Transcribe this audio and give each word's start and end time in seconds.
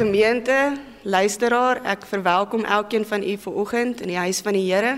Gemeente, 0.00 0.78
luisteraar, 1.02 1.82
ek 1.84 2.06
verwelkom 2.08 2.62
elkeen 2.64 3.02
van 3.04 3.20
u 3.20 3.34
vanoggend 3.36 3.98
in 4.00 4.08
die 4.08 4.16
huis 4.16 4.38
van 4.40 4.56
die 4.56 4.62
Here. 4.64 4.94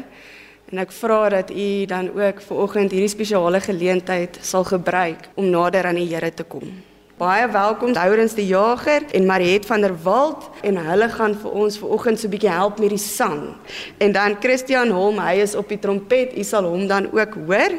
En 0.70 0.78
ek 0.78 0.92
vra 0.94 1.16
dat 1.32 1.48
u 1.50 1.64
dan 1.90 2.12
ook 2.14 2.42
vanoggend 2.46 2.94
hierdie 2.94 3.10
spesiale 3.10 3.58
geleentheid 3.60 4.38
sal 4.46 4.62
gebruik 4.62 5.26
om 5.34 5.48
nader 5.50 5.88
aan 5.90 5.98
die 5.98 6.06
Here 6.06 6.30
te 6.30 6.46
kom. 6.46 6.70
Baie 7.18 7.48
welkom 7.50 7.96
Dourens 7.96 8.36
die 8.38 8.46
Jager 8.46 9.02
en 9.10 9.26
Mariet 9.26 9.66
van 9.66 9.82
der 9.82 9.96
Walt 10.04 10.46
en 10.62 10.78
hulle 10.78 11.08
gaan 11.10 11.34
vir 11.34 11.50
ons 11.50 11.78
vanoggend 11.82 12.20
so 12.20 12.28
'n 12.28 12.34
bietjie 12.36 12.54
help 12.54 12.78
met 12.78 12.94
die 12.94 12.98
sang. 13.02 13.56
En 13.98 14.12
dan 14.12 14.36
Christian 14.38 14.90
Holm, 14.90 15.18
hy 15.18 15.42
is 15.42 15.54
op 15.54 15.68
die 15.68 15.78
trompet. 15.78 16.38
U 16.38 16.44
sal 16.44 16.62
hom 16.64 16.86
dan 16.86 17.10
ook 17.10 17.34
hoor. 17.34 17.72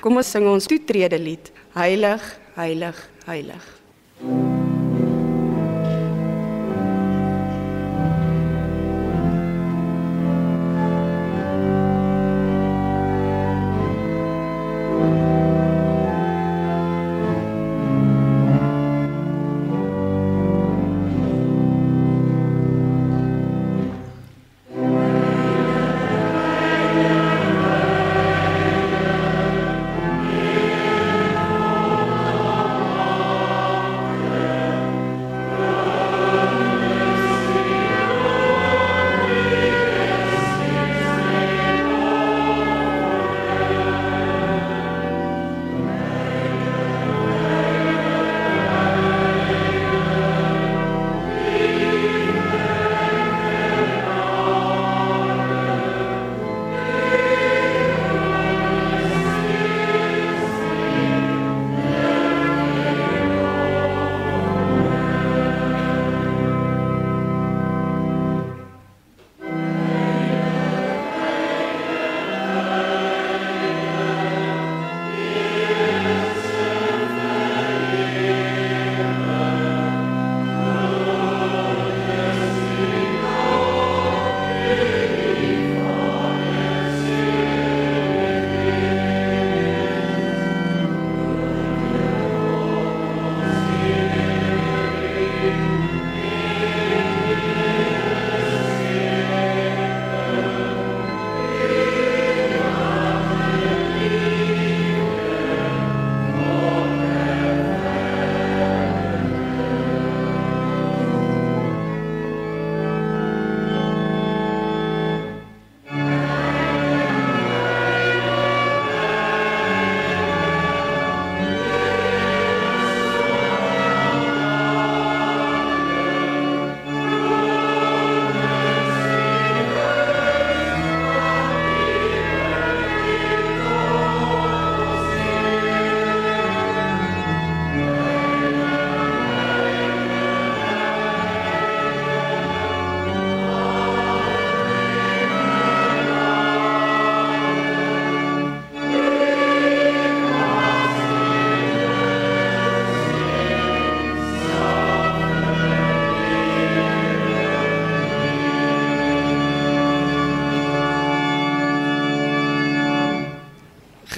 Kom 0.00 0.16
ons 0.16 0.30
sing 0.30 0.48
ons 0.48 0.66
toetrede 0.66 1.18
lied. 1.18 1.52
Heilig, 1.74 2.40
heilig, 2.54 3.08
heilig. 3.26 3.64
Mm. 4.24 4.59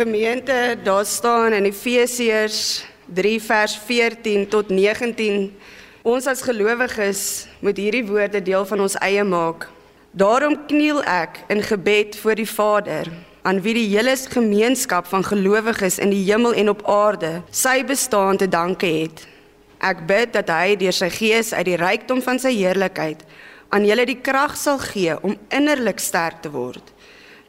Gemeente, 0.02 0.76
daar 0.82 1.04
staan 1.04 1.52
in 1.52 1.64
Efesiërs 1.64 2.84
3 3.14 3.42
vers 3.42 3.78
14 3.86 4.48
tot 4.48 4.68
19. 4.68 5.52
Ons 6.02 6.26
as 6.26 6.42
gelowiges 6.42 7.46
moet 7.60 7.78
hierdie 7.78 8.02
woorde 8.06 8.40
deel 8.42 8.66
van 8.66 8.80
ons 8.82 8.96
eie 8.98 9.22
maak. 9.24 9.68
Daarom 10.10 10.56
kniel 10.66 10.98
ek 11.06 11.38
in 11.54 11.62
gebed 11.62 12.18
voor 12.18 12.34
die 12.34 12.48
Vader, 12.50 13.12
aan 13.46 13.60
wie 13.62 13.76
die 13.78 13.86
hele 13.92 14.16
gemeenskap 14.16 15.06
van 15.06 15.22
gelowiges 15.24 16.00
in 16.02 16.10
die 16.10 16.24
hemel 16.26 16.56
en 16.58 16.72
op 16.74 16.82
aarde 16.90 17.36
sy 17.50 17.84
bestaan 17.86 18.42
te 18.42 18.48
danke 18.50 18.90
het. 18.90 19.22
Ek 19.78 20.02
bid 20.06 20.34
dat 20.34 20.50
hy 20.50 20.74
deur 20.82 20.98
sy 20.98 21.12
gees 21.14 21.52
uit 21.54 21.68
die 21.70 21.78
rykdom 21.78 22.22
van 22.26 22.42
sy 22.42 22.56
heerlikheid 22.58 23.22
aan 23.70 23.86
julle 23.86 24.04
die 24.06 24.18
krag 24.18 24.58
sal 24.58 24.82
gee 24.82 25.14
om 25.22 25.38
innerlik 25.54 26.02
sterk 26.02 26.42
te 26.42 26.50
word 26.50 26.90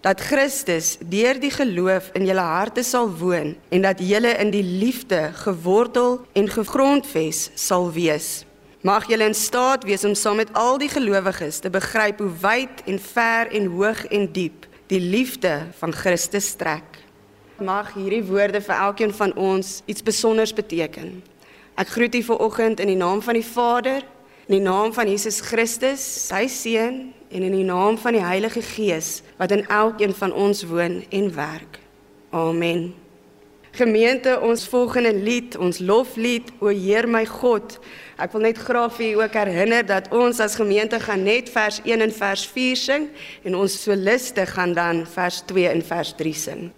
dat 0.04 0.20
Christus 0.20 0.98
deur 1.00 1.38
die 1.40 1.52
geloof 1.52 2.10
in 2.18 2.26
julle 2.28 2.44
harte 2.44 2.84
sal 2.84 3.08
woon 3.22 3.54
en 3.72 3.86
dat 3.86 4.02
julle 4.04 4.34
in 4.44 4.50
die 4.52 4.64
liefde 4.64 5.30
gewortel 5.46 6.18
en 6.36 6.50
gegrondves 6.52 7.46
sal 7.56 7.88
wees. 7.96 8.44
Mag 8.84 9.08
julle 9.08 9.30
in 9.32 9.38
staat 9.38 9.88
wees 9.88 10.04
om 10.04 10.16
saam 10.16 10.42
met 10.42 10.52
al 10.60 10.76
die 10.82 10.92
gelowiges 10.92 11.62
te 11.64 11.72
begryp 11.72 12.20
hoe 12.20 12.34
wyd 12.42 12.84
en 12.92 13.00
ver 13.00 13.48
en 13.56 13.72
hoog 13.78 14.04
en 14.12 14.28
diep 14.36 14.68
die 14.92 15.00
liefde 15.00 15.54
van 15.80 15.96
Christus 15.96 16.52
strek. 16.52 17.00
Mag 17.64 17.94
hierdie 17.96 18.26
woorde 18.28 18.60
vir 18.60 18.76
elkeen 18.76 19.16
van 19.16 19.32
ons 19.40 19.78
iets 19.88 20.04
spesiaals 20.04 20.52
beteken. 20.54 21.22
Ek 21.80 21.96
groet 21.96 22.16
u 22.20 22.26
vanoggend 22.28 22.84
in 22.84 22.92
die 22.92 23.00
naam 23.00 23.24
van 23.24 23.40
die 23.40 23.48
Vader, 23.54 24.04
in 24.52 24.58
die 24.60 24.66
naam 24.68 24.92
van 24.94 25.08
Jesus 25.08 25.40
Christus, 25.40 26.04
sy 26.28 26.44
seun 26.52 27.14
en 27.34 27.44
in 27.44 27.56
die 27.58 27.66
naam 27.68 27.98
van 27.98 28.14
die 28.14 28.24
Heilige 28.24 28.62
Gees 28.62 29.22
wat 29.38 29.52
in 29.52 29.66
elkeen 29.68 30.14
van 30.14 30.34
ons 30.34 30.64
woon 30.70 31.02
en 31.10 31.32
werk. 31.36 31.80
Amen. 32.30 32.94
Gemeente, 33.74 34.36
ons 34.42 34.68
volgende 34.70 35.16
lied, 35.18 35.58
ons 35.58 35.80
loflied, 35.82 36.52
O 36.62 36.70
Heer 36.70 37.08
my 37.10 37.24
God. 37.26 37.80
Ek 38.22 38.36
wil 38.36 38.46
net 38.46 38.60
graag 38.62 38.94
vir 38.94 39.08
u 39.08 39.24
ook 39.24 39.38
herinner 39.40 39.82
dat 39.90 40.12
ons 40.14 40.38
as 40.46 40.60
gemeente 40.62 41.00
gaan 41.02 41.26
net 41.26 41.50
vers 41.50 41.80
1 41.82 42.06
en 42.06 42.14
vers 42.14 42.46
4 42.54 42.78
sing 42.78 43.10
en 43.42 43.58
ons 43.58 43.82
soliste 43.82 44.46
gaan 44.54 44.78
dan 44.78 45.02
vers 45.10 45.42
2 45.50 45.72
en 45.72 45.82
vers 45.90 46.14
3 46.22 46.34
sing. 46.38 46.70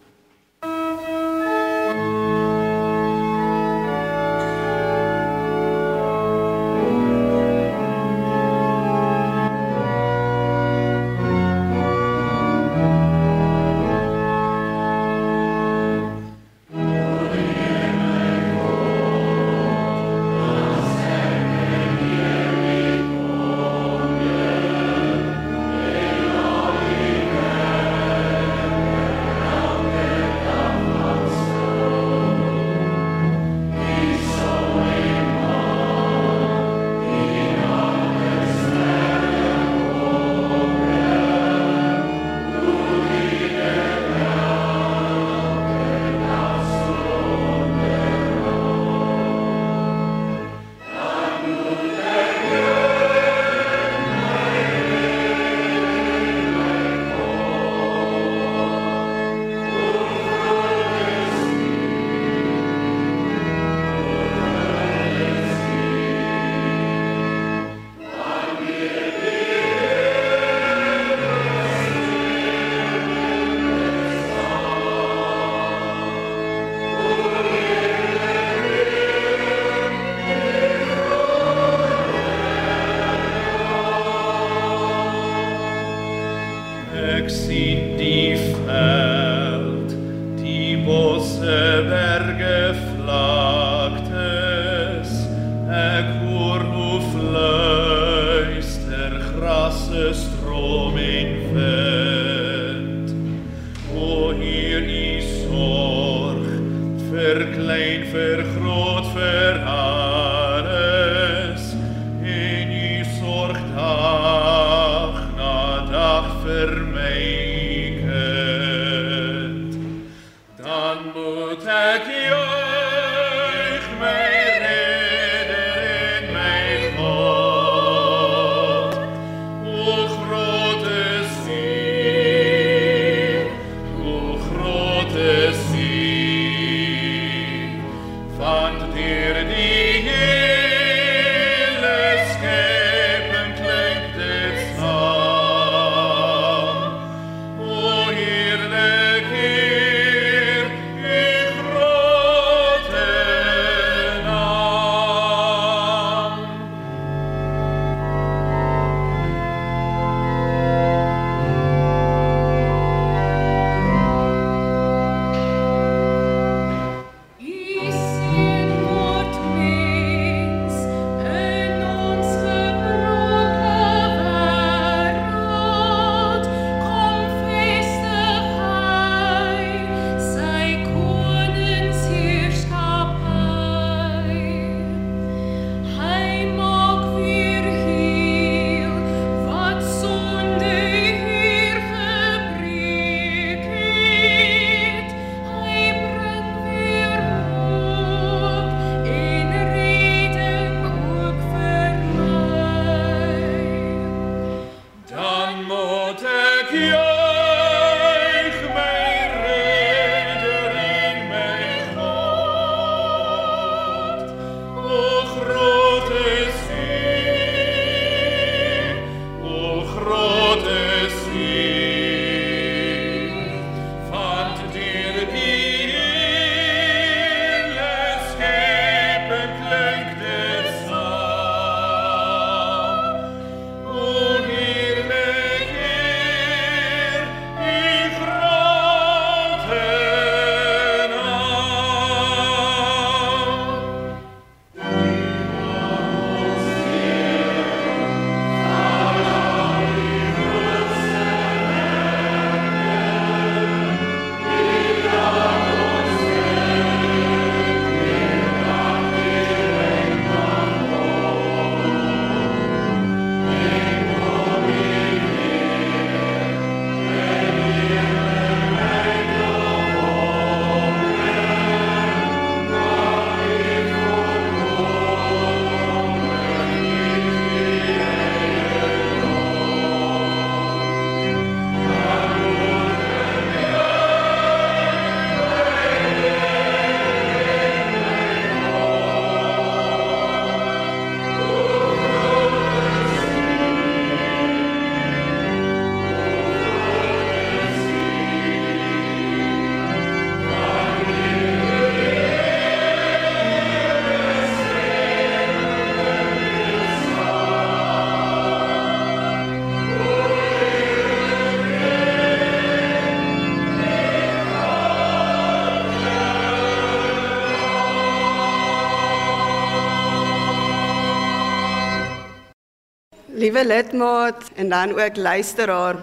Liewe 323.55 323.67
lidmaat 323.71 324.43
en 324.55 324.69
dan 324.69 324.91
ook 325.00 325.15
luisteraar. 325.15 325.95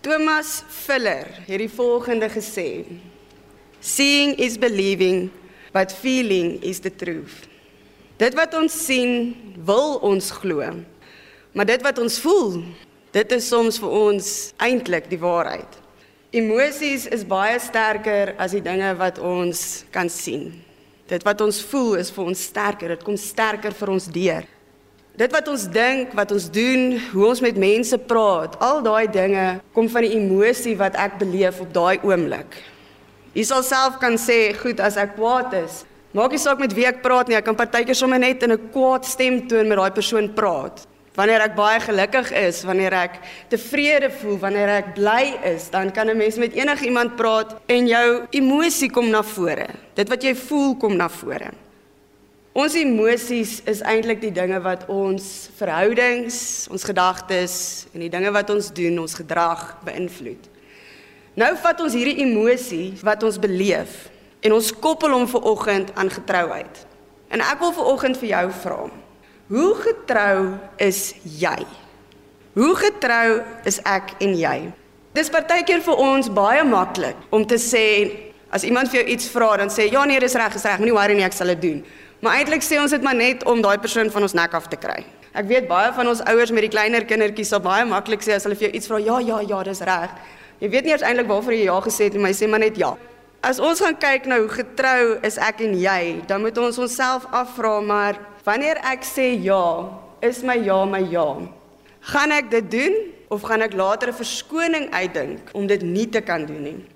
Thomas 0.00 0.62
Fuller 0.68 1.26
het 1.46 1.58
die 1.58 1.70
volgende 1.72 2.28
gesê: 2.28 2.84
Seeing 3.80 4.36
is 4.36 4.58
believing, 4.58 5.30
but 5.72 5.92
feeling 5.92 6.62
is 6.62 6.78
the 6.78 6.92
truth. 6.92 7.48
Dit 8.16 8.36
wat 8.36 8.52
ons 8.54 8.76
sien, 8.84 9.32
wil 9.64 9.96
ons 10.04 10.28
glo. 10.30 10.68
Maar 11.52 11.64
dit 11.64 11.82
wat 11.82 11.98
ons 11.98 12.18
voel, 12.20 12.60
dit 13.10 13.32
is 13.32 13.48
soms 13.48 13.80
vir 13.80 13.94
ons 13.96 14.28
eintlik 14.60 15.08
die 15.08 15.20
waarheid. 15.22 15.80
Emosies 16.28 17.06
is 17.08 17.24
baie 17.24 17.56
sterker 17.56 18.34
as 18.36 18.52
die 18.52 18.60
dinge 18.60 18.92
wat 19.00 19.16
ons 19.16 19.86
kan 19.96 20.12
sien. 20.12 20.50
Dit 21.08 21.24
wat 21.24 21.40
ons 21.40 21.62
voel 21.72 21.96
is 22.04 22.12
vir 22.12 22.34
ons 22.34 22.44
sterker. 22.52 22.92
Dit 22.98 23.08
kom 23.08 23.16
sterker 23.16 23.72
vir 23.72 23.94
ons 23.96 24.12
deur. 24.12 24.52
Dit 25.16 25.32
wat 25.32 25.46
ons 25.48 25.62
dink, 25.72 26.10
wat 26.12 26.32
ons 26.34 26.44
doen, 26.52 26.98
hoe 27.14 27.22
ons 27.24 27.40
met 27.40 27.56
mense 27.56 27.96
praat, 28.04 28.52
al 28.60 28.82
daai 28.84 29.06
dinge 29.08 29.44
kom 29.72 29.88
van 29.88 30.04
die 30.04 30.12
emosie 30.18 30.74
wat 30.76 30.98
ek 31.00 31.16
beleef 31.22 31.62
op 31.64 31.70
daai 31.72 32.04
oomblik. 32.04 32.58
Jy 33.32 33.46
sal 33.48 33.64
self 33.64 33.96
kan 34.02 34.18
sê, 34.20 34.52
goed, 34.60 34.76
as 34.76 35.00
ek 35.00 35.14
kwaad 35.16 35.56
is, 35.56 35.86
maak 36.12 36.36
nie 36.36 36.42
saak 36.42 36.60
met 36.60 36.76
wie 36.76 36.84
ek 36.84 37.00
praat 37.00 37.32
nie, 37.32 37.38
ek 37.40 37.48
kan 37.48 37.56
partykeer 37.56 37.96
sommer 37.96 38.20
net 38.20 38.44
in 38.44 38.52
'n 38.52 38.68
kwaad 38.76 39.08
stemtoon 39.08 39.68
met 39.68 39.80
daai 39.80 39.96
persoon 39.96 40.28
praat. 40.36 40.84
Wanneer 41.16 41.48
ek 41.48 41.56
baie 41.56 41.80
gelukkig 41.80 42.32
is, 42.36 42.64
wanneer 42.64 42.92
ek 42.92 43.20
tevrede 43.48 44.10
voel, 44.20 44.36
wanneer 44.36 44.68
ek 44.68 44.94
bly 44.94 45.40
is, 45.44 45.70
dan 45.70 45.90
kan 45.90 46.10
'n 46.10 46.16
mens 46.16 46.36
met 46.36 46.52
enigiemand 46.52 47.16
praat 47.16 47.56
en 47.66 47.88
jou 47.88 48.26
emosie 48.30 48.90
kom 48.90 49.08
na 49.08 49.22
vore. 49.22 49.68
Dit 49.94 50.08
wat 50.08 50.22
jy 50.22 50.34
voel 50.34 50.76
kom 50.76 50.96
na 50.96 51.08
vore. 51.08 51.65
Ons 52.56 52.74
emosies 52.80 53.58
is 53.68 53.82
eintlik 53.84 54.22
die 54.22 54.32
dinge 54.32 54.56
wat 54.64 54.86
ons 54.88 55.50
verhoudings, 55.58 56.66
ons 56.72 56.86
gedagtes 56.88 57.56
en 57.92 58.00
die 58.00 58.12
dinge 58.12 58.32
wat 58.32 58.48
ons 58.54 58.70
doen, 58.72 58.96
ons 59.02 59.18
gedrag 59.18 59.74
beïnvloed. 59.84 60.48
Nou 61.36 61.52
vat 61.60 61.80
ons 61.84 61.92
hierdie 61.92 62.22
emosie 62.24 62.94
wat 63.04 63.26
ons 63.28 63.36
beleef 63.36 64.06
En 64.46 64.54
ons 64.54 64.72
koppel 64.78 65.10
hom 65.10 65.26
ver 65.28 65.42
oggend 65.42 65.90
aan 65.94 66.10
getrouheid. 66.10 66.84
En 67.34 67.42
ek 67.42 67.58
wil 67.58 67.72
ver 67.74 67.90
oggend 67.90 68.18
vir 68.20 68.28
jou 68.30 68.44
vra. 68.62 68.78
Hoe 69.50 69.72
getrou 69.80 70.38
is 70.82 71.00
jy? 71.38 71.58
Hoe 72.54 72.74
getrou 72.78 73.40
is 73.68 73.80
ek 73.86 74.16
en 74.22 74.36
jy? 74.38 74.56
Dis 75.16 75.32
partykeer 75.32 75.82
vir 75.82 76.02
ons 76.02 76.28
baie 76.30 76.62
maklik 76.68 77.18
om 77.34 77.44
te 77.48 77.58
sê 77.60 77.84
as 78.52 78.64
iemand 78.68 78.92
vir 78.92 79.00
jou 79.00 79.06
iets 79.16 79.28
vra 79.32 79.48
dan 79.58 79.72
sê 79.72 79.88
ja 79.90 80.04
nee, 80.06 80.20
dis 80.22 80.36
reg, 80.38 80.52
dis 80.54 80.64
reg, 80.64 80.78
moenie 80.78 80.94
worry 80.94 81.16
nie, 81.18 81.24
ek 81.26 81.34
sal 81.34 81.50
dit 81.56 81.62
doen. 81.64 81.80
Maar 82.26 82.40
eintlik 82.40 82.64
sê 82.66 82.80
ons 82.82 82.90
dit 82.90 83.04
maar 83.06 83.14
net 83.14 83.44
om 83.46 83.60
daai 83.62 83.78
persoon 83.78 84.08
van 84.10 84.24
ons 84.26 84.32
nek 84.34 84.54
af 84.58 84.64
te 84.66 84.76
kry. 84.82 84.96
Ek 85.38 85.46
weet 85.46 85.68
baie 85.70 85.92
van 85.94 86.08
ons 86.10 86.24
ouers 86.26 86.50
met 86.50 86.64
die 86.64 86.70
kleiner 86.72 87.04
kindertjies 87.06 87.52
sal 87.52 87.60
baie 87.62 87.84
maklik 87.86 88.24
sê 88.26 88.34
as 88.34 88.42
hulle 88.48 88.56
vir 88.58 88.66
jou 88.66 88.70
iets 88.80 88.90
vra, 88.90 88.98
ja, 88.98 89.20
ja, 89.22 89.36
ja, 89.46 89.60
dis 89.68 89.82
reg. 89.86 90.16
Jy 90.58 90.70
weet 90.72 90.88
nie 90.88 90.94
eers 90.96 91.04
eintlik 91.06 91.28
waarvoor 91.30 91.54
jy 91.54 91.68
ja 91.68 91.76
gesê 91.84 92.08
het 92.08 92.16
nie, 92.16 92.24
maar 92.24 92.32
jy 92.34 92.38
sê 92.40 92.48
maar 92.50 92.64
net 92.64 92.80
ja. 92.82 92.88
As 93.46 93.62
ons 93.62 93.84
gaan 93.84 93.94
kyk 94.02 94.26
nou 94.26 94.40
hoe 94.40 94.50
getrou 94.56 95.04
is 95.28 95.38
ek 95.38 95.62
en 95.68 95.78
jy, 95.78 96.00
dan 96.26 96.42
moet 96.42 96.58
ons 96.58 96.82
onsself 96.82 97.30
afvra 97.30 97.76
maar 97.92 98.18
wanneer 98.48 98.82
ek 98.90 99.06
sê 99.06 99.28
ja, 99.46 99.62
is 100.18 100.42
my 100.42 100.58
ja 100.66 100.80
my 100.82 101.04
ja. 101.06 101.28
Gaan 102.10 102.34
ek 102.34 102.50
dit 102.56 102.74
doen 102.74 102.98
of 103.30 103.46
gaan 103.46 103.62
ek 103.62 103.78
later 103.78 104.10
'n 104.10 104.18
verskoning 104.18 104.90
uitdink 104.90 105.54
om 105.54 105.70
dit 105.70 105.82
nie 105.82 106.10
te 106.10 106.26
kan 106.26 106.42
doen 106.42 106.62
nie? 106.62 106.95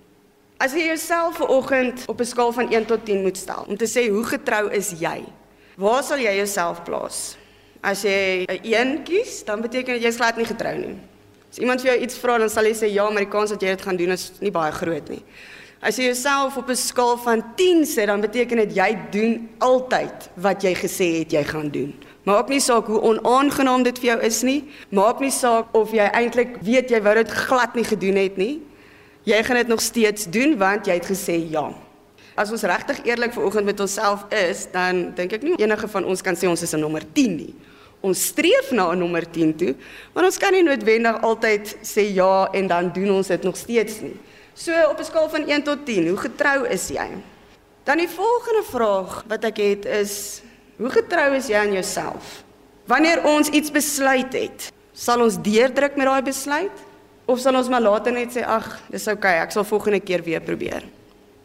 As 0.61 0.75
jy 0.76 0.90
jouself 0.90 1.38
vanoggend 1.40 2.02
op 2.05 2.21
'n 2.21 2.25
skaal 2.25 2.52
van 2.52 2.69
1 2.73 2.85
tot 2.85 3.05
10 3.05 3.23
moet 3.23 3.37
stel 3.37 3.64
om 3.69 3.76
te 3.76 3.88
sê 3.88 4.11
hoe 4.11 4.25
getrou 4.25 4.71
is 4.71 4.93
jy? 4.99 5.25
Waar 5.76 6.02
sal 6.02 6.19
jy 6.19 6.37
jouself 6.37 6.83
plaas? 6.83 7.37
As 7.81 8.02
jy 8.02 8.45
'n 8.45 8.61
1 8.62 9.02
kies, 9.02 9.45
dan 9.45 9.61
beteken 9.61 9.95
dit 9.95 10.02
jy's 10.02 10.17
glad 10.17 10.37
nie 10.37 10.45
getrou 10.45 10.76
nie. 10.76 10.97
As 11.50 11.59
iemand 11.59 11.81
vir 11.81 11.93
jou 11.93 12.02
iets 12.02 12.19
vra, 12.19 12.38
dan 12.38 12.50
sal 12.50 12.64
jy 12.64 12.75
sê 12.75 12.93
ja, 12.93 13.11
maar 13.11 13.25
die 13.25 13.31
kans 13.31 13.50
dat 13.50 13.61
jy 13.61 13.69
dit 13.69 13.83
gaan 13.83 13.97
doen 13.97 14.11
is 14.11 14.33
nie 14.40 14.50
baie 14.50 14.73
groot 14.73 15.09
nie. 15.09 15.23
As 15.81 15.97
jy 15.97 16.05
jouself 16.05 16.57
op 16.57 16.69
'n 16.69 16.76
skaal 16.76 17.17
van 17.17 17.43
10 17.57 17.87
sit, 17.87 18.07
dan 18.07 18.21
beteken 18.21 18.57
dit 18.57 18.75
jy 18.75 18.99
doen 19.11 19.49
altyd 19.59 20.29
wat 20.35 20.62
jy 20.62 20.75
gesê 20.75 21.19
het 21.19 21.33
jy 21.33 21.45
gaan 21.45 21.71
doen. 21.71 21.95
Maak 22.25 22.49
nie 22.49 22.61
saak 22.61 22.87
hoe 22.87 23.00
onaangenaam 23.00 23.83
dit 23.83 23.99
vir 23.99 24.07
jou 24.07 24.21
is 24.21 24.43
nie. 24.43 24.64
Maak 24.90 25.21
nie 25.21 25.31
saak 25.31 25.75
of 25.75 25.93
jy 25.93 26.11
eintlik 26.12 26.57
weet 26.61 26.90
jy 26.90 27.00
wou 27.00 27.14
dit 27.14 27.31
glad 27.31 27.75
nie 27.75 27.85
gedoen 27.85 28.17
het 28.17 28.37
nie. 28.37 28.61
Jy 29.29 29.43
gaan 29.45 29.57
dit 29.57 29.69
nog 29.69 29.81
steeds 29.81 30.25
doen 30.33 30.57
want 30.59 30.87
jy 30.89 30.97
het 30.97 31.09
gesê 31.09 31.37
ja. 31.50 31.67
As 32.41 32.49
ons 32.50 32.62
regtig 32.65 33.03
eerlik 33.05 33.35
vanoggend 33.37 33.69
met 33.69 33.81
onsself 33.81 34.25
is, 34.33 34.65
dan 34.73 35.11
dink 35.17 35.35
ek 35.37 35.45
nie 35.45 35.59
enige 35.61 35.89
van 35.93 36.07
ons 36.09 36.23
kan 36.25 36.39
sê 36.39 36.49
ons 36.49 36.62
is 36.62 36.73
'n 36.73 36.81
nommer 36.81 37.05
10 37.12 37.37
nie. 37.37 37.55
Ons 38.00 38.33
streef 38.33 38.71
na 38.73 38.93
'n 38.93 38.99
nommer 38.99 39.31
10 39.31 39.57
toe, 39.57 39.75
maar 40.15 40.25
ons 40.25 40.39
kan 40.39 40.53
nie 40.53 40.62
noodwendig 40.62 41.21
altyd 41.21 41.77
sê 41.83 42.15
ja 42.15 42.49
en 42.53 42.67
dan 42.67 42.93
doen 42.93 43.11
ons 43.11 43.27
dit 43.27 43.43
nog 43.43 43.57
steeds 43.57 44.00
nie. 44.00 44.17
So 44.55 44.73
op 44.89 44.99
'n 44.99 45.05
skaal 45.05 45.29
van 45.29 45.49
1 45.49 45.62
tot 45.62 45.85
10, 45.85 46.09
hoe 46.09 46.17
getrou 46.17 46.67
is 46.67 46.89
jy? 46.89 47.09
Dan 47.85 47.99
die 47.99 48.09
volgende 48.09 48.62
vraag 48.62 49.25
wat 49.29 49.45
ek 49.45 49.57
het 49.57 49.85
is, 49.85 50.43
hoe 50.77 50.91
getrou 50.91 51.35
is 51.35 51.49
jy 51.49 51.57
aan 51.57 51.73
jouself? 51.73 52.45
Wanneer 52.87 53.25
ons 53.25 53.49
iets 53.49 53.71
besluit 53.71 54.33
het, 54.33 54.73
sal 54.93 55.21
ons 55.21 55.37
deurdruk 55.43 55.97
met 55.97 56.07
daai 56.07 56.23
besluit 56.23 56.89
of 57.30 57.38
sal 57.38 57.56
ons 57.58 57.68
maar 57.70 57.82
later 57.84 58.14
net 58.14 58.34
sê 58.34 58.42
ag, 58.42 58.66
dis 58.90 59.06
oukei, 59.06 59.37
okay, 59.37 59.44
ek 59.44 59.54
sal 59.54 59.66
volgende 59.68 60.00
keer 60.02 60.25
weer 60.26 60.42
probeer. 60.42 60.87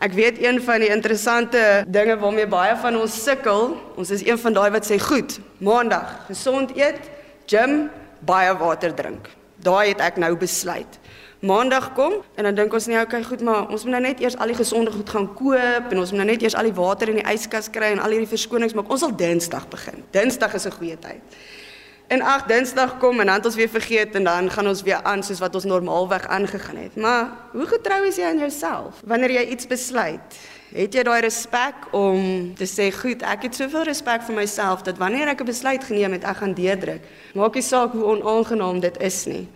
Ek 0.03 0.15
weet 0.17 0.41
een 0.43 0.57
van 0.65 0.81
die 0.83 0.89
interessante 0.91 1.61
dinge 1.87 2.17
waarmee 2.19 2.49
baie 2.51 2.73
van 2.81 2.97
ons 2.99 3.15
sukkel, 3.23 3.77
ons 3.95 4.11
is 4.11 4.25
een 4.25 4.39
van 4.41 4.57
daai 4.57 4.69
wat 4.75 4.87
sê 4.87 4.97
goed, 4.99 5.37
maandag 5.63 6.17
gesond 6.27 6.73
eet, 6.75 6.99
gym, 7.47 7.85
baie 8.25 8.51
water 8.59 8.95
drink. 8.95 9.29
Daai 9.63 9.93
het 9.93 10.01
ek 10.03 10.19
nou 10.21 10.33
besluit. 10.39 10.99
Maandag 11.45 11.91
kom 11.93 12.17
en 12.35 12.47
dan 12.47 12.57
dink 12.57 12.73
ons 12.73 12.87
nee, 12.89 12.99
okay, 12.99 13.21
goed, 13.23 13.43
maar 13.45 13.69
ons 13.69 13.85
moet 13.85 13.95
nou 13.95 14.03
net 14.07 14.21
eers 14.23 14.37
al 14.41 14.49
die 14.49 14.57
gesonde 14.57 14.91
goed 14.91 15.09
gaan 15.13 15.27
koop 15.37 15.91
en 15.93 16.01
ons 16.01 16.11
moet 16.11 16.23
nou 16.23 16.29
net 16.31 16.43
eers 16.43 16.55
al 16.57 16.67
die 16.67 16.75
water 16.75 17.11
in 17.11 17.19
die 17.21 17.27
yskas 17.31 17.69
kry 17.71 17.91
en 17.93 18.01
al 18.01 18.15
hierdie 18.15 18.31
verskonings 18.31 18.73
maak. 18.73 18.89
Ons 18.89 19.05
sal 19.05 19.13
Dinsdag 19.15 19.67
begin. 19.69 20.01
Dinsdag 20.15 20.55
is 20.57 20.65
'n 20.65 20.75
goeie 20.79 20.97
tyd. 20.97 21.21
En 22.07 22.21
ag, 22.21 22.45
Dinsdag 22.45 22.97
kom 22.97 23.19
en 23.19 23.25
dan 23.25 23.35
het 23.35 23.45
ons 23.45 23.55
weer 23.55 23.69
vergeet 23.69 24.15
en 24.15 24.23
dan 24.23 24.51
gaan 24.51 24.67
ons 24.67 24.81
weer 24.81 25.01
aan 25.03 25.23
soos 25.23 25.39
wat 25.39 25.55
ons 25.55 25.63
normaalweg 25.63 26.27
aangegaan 26.27 26.77
het. 26.77 26.95
Maar 26.95 27.31
hoe 27.51 27.65
getrou 27.65 28.05
is 28.05 28.15
jy 28.15 28.27
aan 28.29 28.37
jouself 28.37 29.01
wanneer 29.05 29.31
jy 29.31 29.45
iets 29.55 29.67
besluit? 29.67 30.37
Het 30.75 30.93
jy 30.93 31.03
daai 31.07 31.21
respek 31.25 31.87
om 31.91 32.53
te 32.55 32.67
sê, 32.69 32.91
"Goed, 32.93 33.21
ek 33.21 33.41
het 33.43 33.55
soveel 33.55 33.83
respek 33.83 34.21
vir 34.21 34.35
myself 34.35 34.81
dat 34.81 34.97
wanneer 34.97 35.27
ek 35.27 35.41
'n 35.41 35.45
besluit 35.45 35.83
geneem 35.83 36.11
het, 36.11 36.23
ek 36.23 36.37
gaan 36.37 36.53
deurdruk." 36.53 37.01
Maak 37.33 37.53
nie 37.53 37.63
saak 37.63 37.91
hoe 37.91 38.03
onaangenaam 38.03 38.79
dit 38.79 39.01
is 39.01 39.25
nie. 39.25 39.47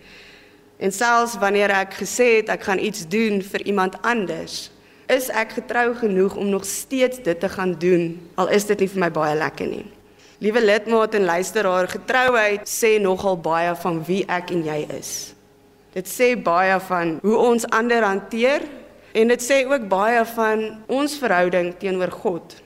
En 0.78 0.92
selfs 0.92 1.38
wanneer 1.38 1.70
ek 1.70 1.94
gesê 1.94 2.36
het 2.36 2.48
ek 2.48 2.62
gaan 2.62 2.78
iets 2.78 3.08
doen 3.08 3.42
vir 3.42 3.62
iemand 3.62 4.02
anders, 4.02 4.70
is 5.06 5.28
ek 5.28 5.52
getrou 5.52 5.94
genoeg 5.94 6.36
om 6.36 6.48
nog 6.48 6.64
steeds 6.64 7.22
dit 7.22 7.40
te 7.40 7.48
gaan 7.48 7.74
doen 7.78 8.30
al 8.34 8.48
is 8.48 8.64
dit 8.64 8.78
nie 8.78 8.88
vir 8.88 9.00
my 9.00 9.10
baie 9.10 9.36
lekker 9.36 9.66
nie. 9.66 9.99
Liewe 10.40 10.60
lidmaat 10.64 11.14
en 11.14 11.24
luisteraar, 11.24 11.84
getrouheid 11.88 12.62
sê 12.64 12.94
nogal 12.96 13.36
baie 13.44 13.74
van 13.76 13.98
wie 14.06 14.22
ek 14.24 14.54
en 14.54 14.62
jy 14.64 14.78
is. 14.96 15.10
Dit 15.92 16.08
sê 16.08 16.30
baie 16.32 16.78
van 16.86 17.18
hoe 17.20 17.34
ons 17.36 17.66
ander 17.76 18.06
hanteer 18.06 18.64
en 19.12 19.28
dit 19.34 19.44
sê 19.44 19.58
ook 19.68 19.84
baie 19.90 20.22
van 20.32 20.64
ons 20.88 21.18
verhouding 21.20 21.74
teenoor 21.82 22.14
God. 22.22 22.56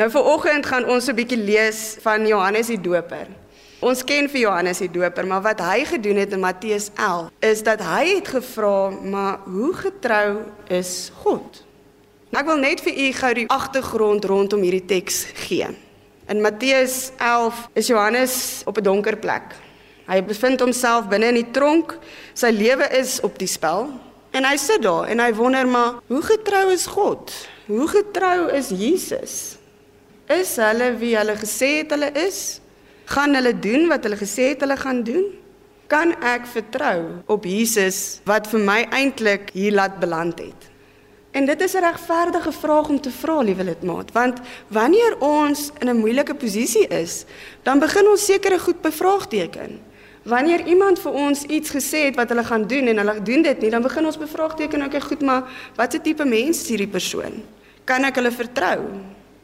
Nou 0.00 0.08
vir 0.16 0.32
oggend 0.32 0.64
gaan 0.64 0.88
ons 0.88 1.10
'n 1.10 1.16
bietjie 1.20 1.44
lees 1.44 1.98
van 2.00 2.26
Johannes 2.26 2.72
die 2.72 2.80
Doper. 2.80 3.28
Ons 3.80 4.00
ken 4.04 4.28
vir 4.28 4.40
Johannes 4.40 4.78
die 4.78 4.88
Doper, 4.90 5.26
maar 5.26 5.42
wat 5.42 5.60
hy 5.60 5.84
gedoen 5.84 6.16
het 6.16 6.32
in 6.32 6.40
Matteus 6.40 6.90
11 6.96 7.30
is 7.40 7.62
dat 7.62 7.80
hy 7.80 8.14
het 8.16 8.28
gevra, 8.28 8.90
"Maar 8.90 9.38
hoe 9.44 9.74
getrou 9.74 10.40
is 10.68 11.12
God?" 11.22 11.64
Ek 12.32 12.46
wil 12.46 12.56
net 12.56 12.80
vir 12.80 12.92
u 12.92 13.12
gou 13.12 13.34
die 13.34 13.48
agtergrond 13.48 14.24
rondom 14.24 14.62
hierdie 14.62 14.86
teks 14.86 15.26
gee. 15.34 15.83
In 16.26 16.40
Matteus 16.40 17.10
11 17.18 17.68
is 17.72 17.86
Johannes 17.86 18.62
op 18.64 18.78
'n 18.78 18.82
donker 18.82 19.16
plek. 19.16 19.42
Hy 20.08 20.24
bevind 20.24 20.60
homself 20.60 21.08
binne 21.08 21.26
in 21.26 21.34
die 21.34 21.50
tronk. 21.50 21.98
Sy 22.32 22.48
lewe 22.48 22.88
is 22.96 23.20
op 23.20 23.38
die 23.38 23.48
spel. 23.48 23.90
En 24.30 24.44
hy 24.44 24.56
sit 24.56 24.82
daar 24.82 25.04
en 25.08 25.20
hy 25.20 25.34
wonder 25.34 25.68
maar, 25.68 26.00
hoe 26.06 26.22
getrou 26.22 26.72
is 26.72 26.86
God? 26.86 27.32
Hoe 27.66 27.88
getrou 27.88 28.50
is 28.50 28.68
Jesus? 28.68 29.56
Is 30.26 30.56
hulle 30.56 30.96
wie 30.98 31.16
hulle 31.16 31.36
gesê 31.36 31.84
het 31.84 31.90
hulle 31.90 32.10
is? 32.12 32.60
Gaan 33.04 33.34
hulle 33.34 33.52
doen 33.58 33.88
wat 33.88 34.02
hulle 34.02 34.16
gesê 34.16 34.48
het 34.48 34.60
hulle 34.60 34.76
gaan 34.76 35.02
doen? 35.02 35.24
Kan 35.86 36.16
ek 36.22 36.46
vertrou 36.46 37.20
op 37.26 37.44
Jesus 37.44 38.20
wat 38.24 38.48
vir 38.48 38.60
my 38.60 38.86
eintlik 38.90 39.50
hier 39.52 39.72
laat 39.72 40.00
beland 40.00 40.38
het? 40.38 40.73
En 41.34 41.46
dit 41.46 41.60
is 41.60 41.72
'n 41.74 41.82
regverdige 41.82 42.52
vraag 42.52 42.88
om 42.88 43.00
te 43.00 43.10
vra, 43.10 43.40
liewe 43.40 43.64
lidmaat, 43.64 44.12
want 44.12 44.38
wanneer 44.68 45.16
ons 45.18 45.70
in 45.78 45.88
'n 45.88 45.96
moeilike 45.96 46.34
posisie 46.34 46.86
is, 46.86 47.24
dan 47.62 47.78
begin 47.78 48.08
ons 48.08 48.24
sekere 48.24 48.58
goed 48.58 48.80
bevraagteken. 48.80 49.80
Wanneer 50.22 50.66
iemand 50.66 50.98
vir 50.98 51.12
ons 51.12 51.42
iets 51.42 51.70
gesê 51.70 51.98
het 52.04 52.16
wat 52.16 52.28
hulle 52.28 52.44
gaan 52.44 52.66
doen 52.66 52.86
en 52.86 52.96
hulle 52.96 53.22
doen 53.22 53.42
dit 53.42 53.60
nie, 53.60 53.70
dan 53.70 53.82
begin 53.82 54.06
ons 54.06 54.18
bevraagteken, 54.18 54.84
okay, 54.84 55.00
goed, 55.00 55.22
maar 55.22 55.42
watse 55.74 56.00
tipe 56.00 56.24
mens 56.24 56.62
is 56.62 56.68
hierdie 56.68 56.88
persoon? 56.88 57.42
Kan 57.84 58.04
ek 58.04 58.14
hulle 58.14 58.32
vertrou? 58.32 58.80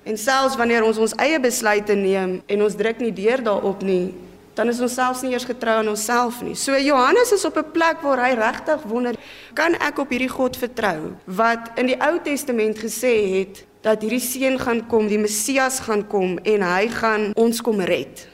En 0.02 0.18
selfs 0.18 0.56
wanneer 0.56 0.82
ons 0.82 0.98
ons 0.98 1.14
eie 1.14 1.40
besluite 1.40 1.94
neem 1.94 2.42
en 2.46 2.62
ons 2.62 2.76
druk 2.76 2.98
nie 2.98 3.12
deur 3.12 3.42
daarop 3.42 3.82
nie, 3.82 4.14
dan 4.54 4.68
is 4.68 4.80
ons 4.80 4.94
selfs 4.94 5.22
nie 5.22 5.32
eers 5.32 5.46
getrou 5.48 5.76
aan 5.80 5.88
onsself 5.88 6.42
nie. 6.42 6.54
So 6.54 6.78
Johannes 6.78 7.32
is 7.32 7.44
op 7.44 7.56
'n 7.56 7.70
plek 7.72 8.02
waar 8.02 8.20
hy 8.26 8.34
regtig 8.34 8.82
wonder, 8.82 9.14
kan 9.54 9.74
ek 9.74 9.98
op 9.98 10.10
hierdie 10.10 10.28
God 10.28 10.56
vertrou 10.56 11.14
wat 11.24 11.70
in 11.76 11.86
die 11.86 12.00
Ou 12.00 12.18
Testament 12.22 12.78
gesê 12.78 13.38
het 13.38 13.64
dat 13.82 14.02
hierdie 14.02 14.20
seun 14.20 14.58
gaan 14.58 14.86
kom, 14.86 15.08
die 15.08 15.18
Messias 15.18 15.80
gaan 15.80 16.06
kom 16.06 16.38
en 16.44 16.62
hy 16.62 16.88
gaan 16.88 17.32
ons 17.34 17.60
kom 17.60 17.80
red. 17.80 18.28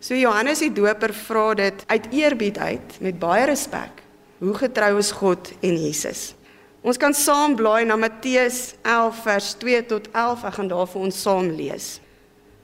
So 0.00 0.14
Johannes 0.14 0.58
die 0.58 0.72
Doper 0.72 1.12
vra 1.14 1.54
dit 1.54 1.84
uit 1.86 2.06
eerbied 2.10 2.58
uit 2.58 3.00
met 3.00 3.18
baie 3.18 3.44
respek. 3.46 4.02
Hoe 4.38 4.54
getrou 4.54 4.98
is 4.98 5.12
God 5.12 5.52
en 5.60 5.76
Jesus? 5.78 6.34
Ons 6.82 6.98
kan 6.98 7.14
saam 7.14 7.54
blaai 7.54 7.84
na 7.86 7.94
Matteus 7.96 8.74
11 8.82 9.20
vers 9.22 9.54
2 9.54 9.86
tot 9.86 10.08
11. 10.10 10.44
Ek 10.44 10.54
gaan 10.54 10.68
daar 10.72 10.88
vir 10.90 11.04
ons 11.06 11.20
saam 11.22 11.50
lees. 11.54 12.00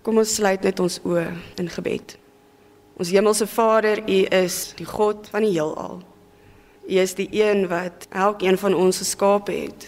Kom 0.03 0.19
ons 0.19 0.35
sluit 0.35 0.63
net 0.67 0.81
ons 0.83 0.99
oë 1.07 1.29
in 1.63 1.71
gebed. 1.71 2.19
Ons 2.99 3.13
hemelse 3.15 3.47
Vader, 3.47 4.01
U 4.11 4.17
is 4.35 4.73
die 4.75 4.87
God 4.87 5.29
van 5.31 5.45
die 5.47 5.53
heelal. 5.55 6.01
U 6.83 6.97
is 6.99 7.13
die 7.15 7.29
een 7.31 7.69
wat 7.71 8.09
elkeen 8.11 8.59
van 8.59 8.75
ons 8.75 8.99
geskaap 8.99 9.53
het. 9.55 9.87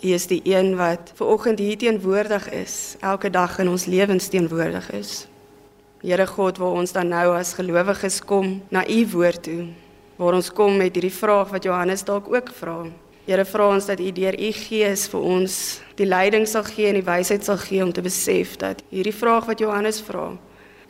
U 0.00 0.14
is 0.16 0.24
die 0.30 0.40
een 0.48 0.72
wat 0.78 1.12
ver 1.18 1.34
oggend 1.34 1.60
hier 1.60 1.76
teenwoordig 1.76 2.48
is, 2.56 2.96
elke 3.04 3.28
dag 3.28 3.58
in 3.60 3.68
ons 3.68 3.84
lewens 3.84 4.30
teenwoordig 4.32 4.88
is. 4.96 5.12
Here 6.00 6.24
God, 6.26 6.56
waar 6.56 6.80
ons 6.80 6.96
dan 6.96 7.12
nou 7.12 7.26
as 7.36 7.52
gelowiges 7.60 8.22
kom 8.24 8.62
na 8.72 8.88
U 8.88 9.00
woord 9.12 9.42
toe, 9.44 9.68
waar 10.16 10.40
ons 10.40 10.48
kom 10.48 10.80
met 10.80 10.96
hierdie 10.96 11.12
vraag 11.12 11.52
wat 11.52 11.68
Johannes 11.68 12.08
dalk 12.08 12.32
ook 12.32 12.54
vra. 12.56 12.86
Here 13.28 13.44
vra 13.44 13.68
ons 13.76 13.92
dat 13.92 14.00
U 14.00 14.12
deur 14.16 14.32
U 14.40 14.52
Gees 14.64 15.10
vir 15.12 15.32
ons 15.36 15.56
die 16.00 16.08
leiding 16.08 16.48
sal 16.48 16.64
gee 16.64 16.88
en 16.88 17.02
die 17.02 17.04
wysheid 17.04 17.44
sal 17.44 17.60
gee 17.60 17.84
om 17.84 17.92
te 17.92 18.00
besef 18.00 18.56
dat 18.56 18.80
hierdie 18.88 19.12
vraag 19.12 19.44
wat 19.44 19.60
Johannes 19.60 20.00
vra, 20.00 20.30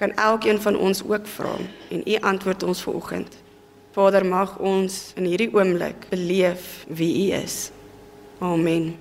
kan 0.01 0.15
elkeen 0.17 0.61
van 0.61 0.79
ons 0.81 1.03
ook 1.05 1.27
vra 1.37 1.53
en 1.93 2.03
U 2.09 2.17
antwoord 2.33 2.63
ons 2.63 2.83
vanoggend. 2.83 3.37
Vader, 3.93 4.25
mag 4.27 4.57
ons 4.59 5.13
in 5.19 5.27
hierdie 5.29 5.51
oomblik 5.53 6.07
beleef 6.09 6.85
wie 6.89 7.11
U 7.27 7.43
is. 7.43 7.71
Amen. 8.41 8.95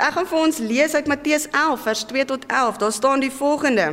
ek 0.00 0.14
gaan 0.16 0.26
vir 0.26 0.38
ons 0.38 0.58
lees 0.62 0.94
uit 0.94 1.08
Matteus 1.10 1.44
11 1.50 1.82
vers 1.86 2.02
2 2.10 2.24
tot 2.24 2.46
11. 2.46 2.78
Daar 2.82 2.92
staan 2.92 3.20
die 3.20 3.30
volgende: 3.30 3.86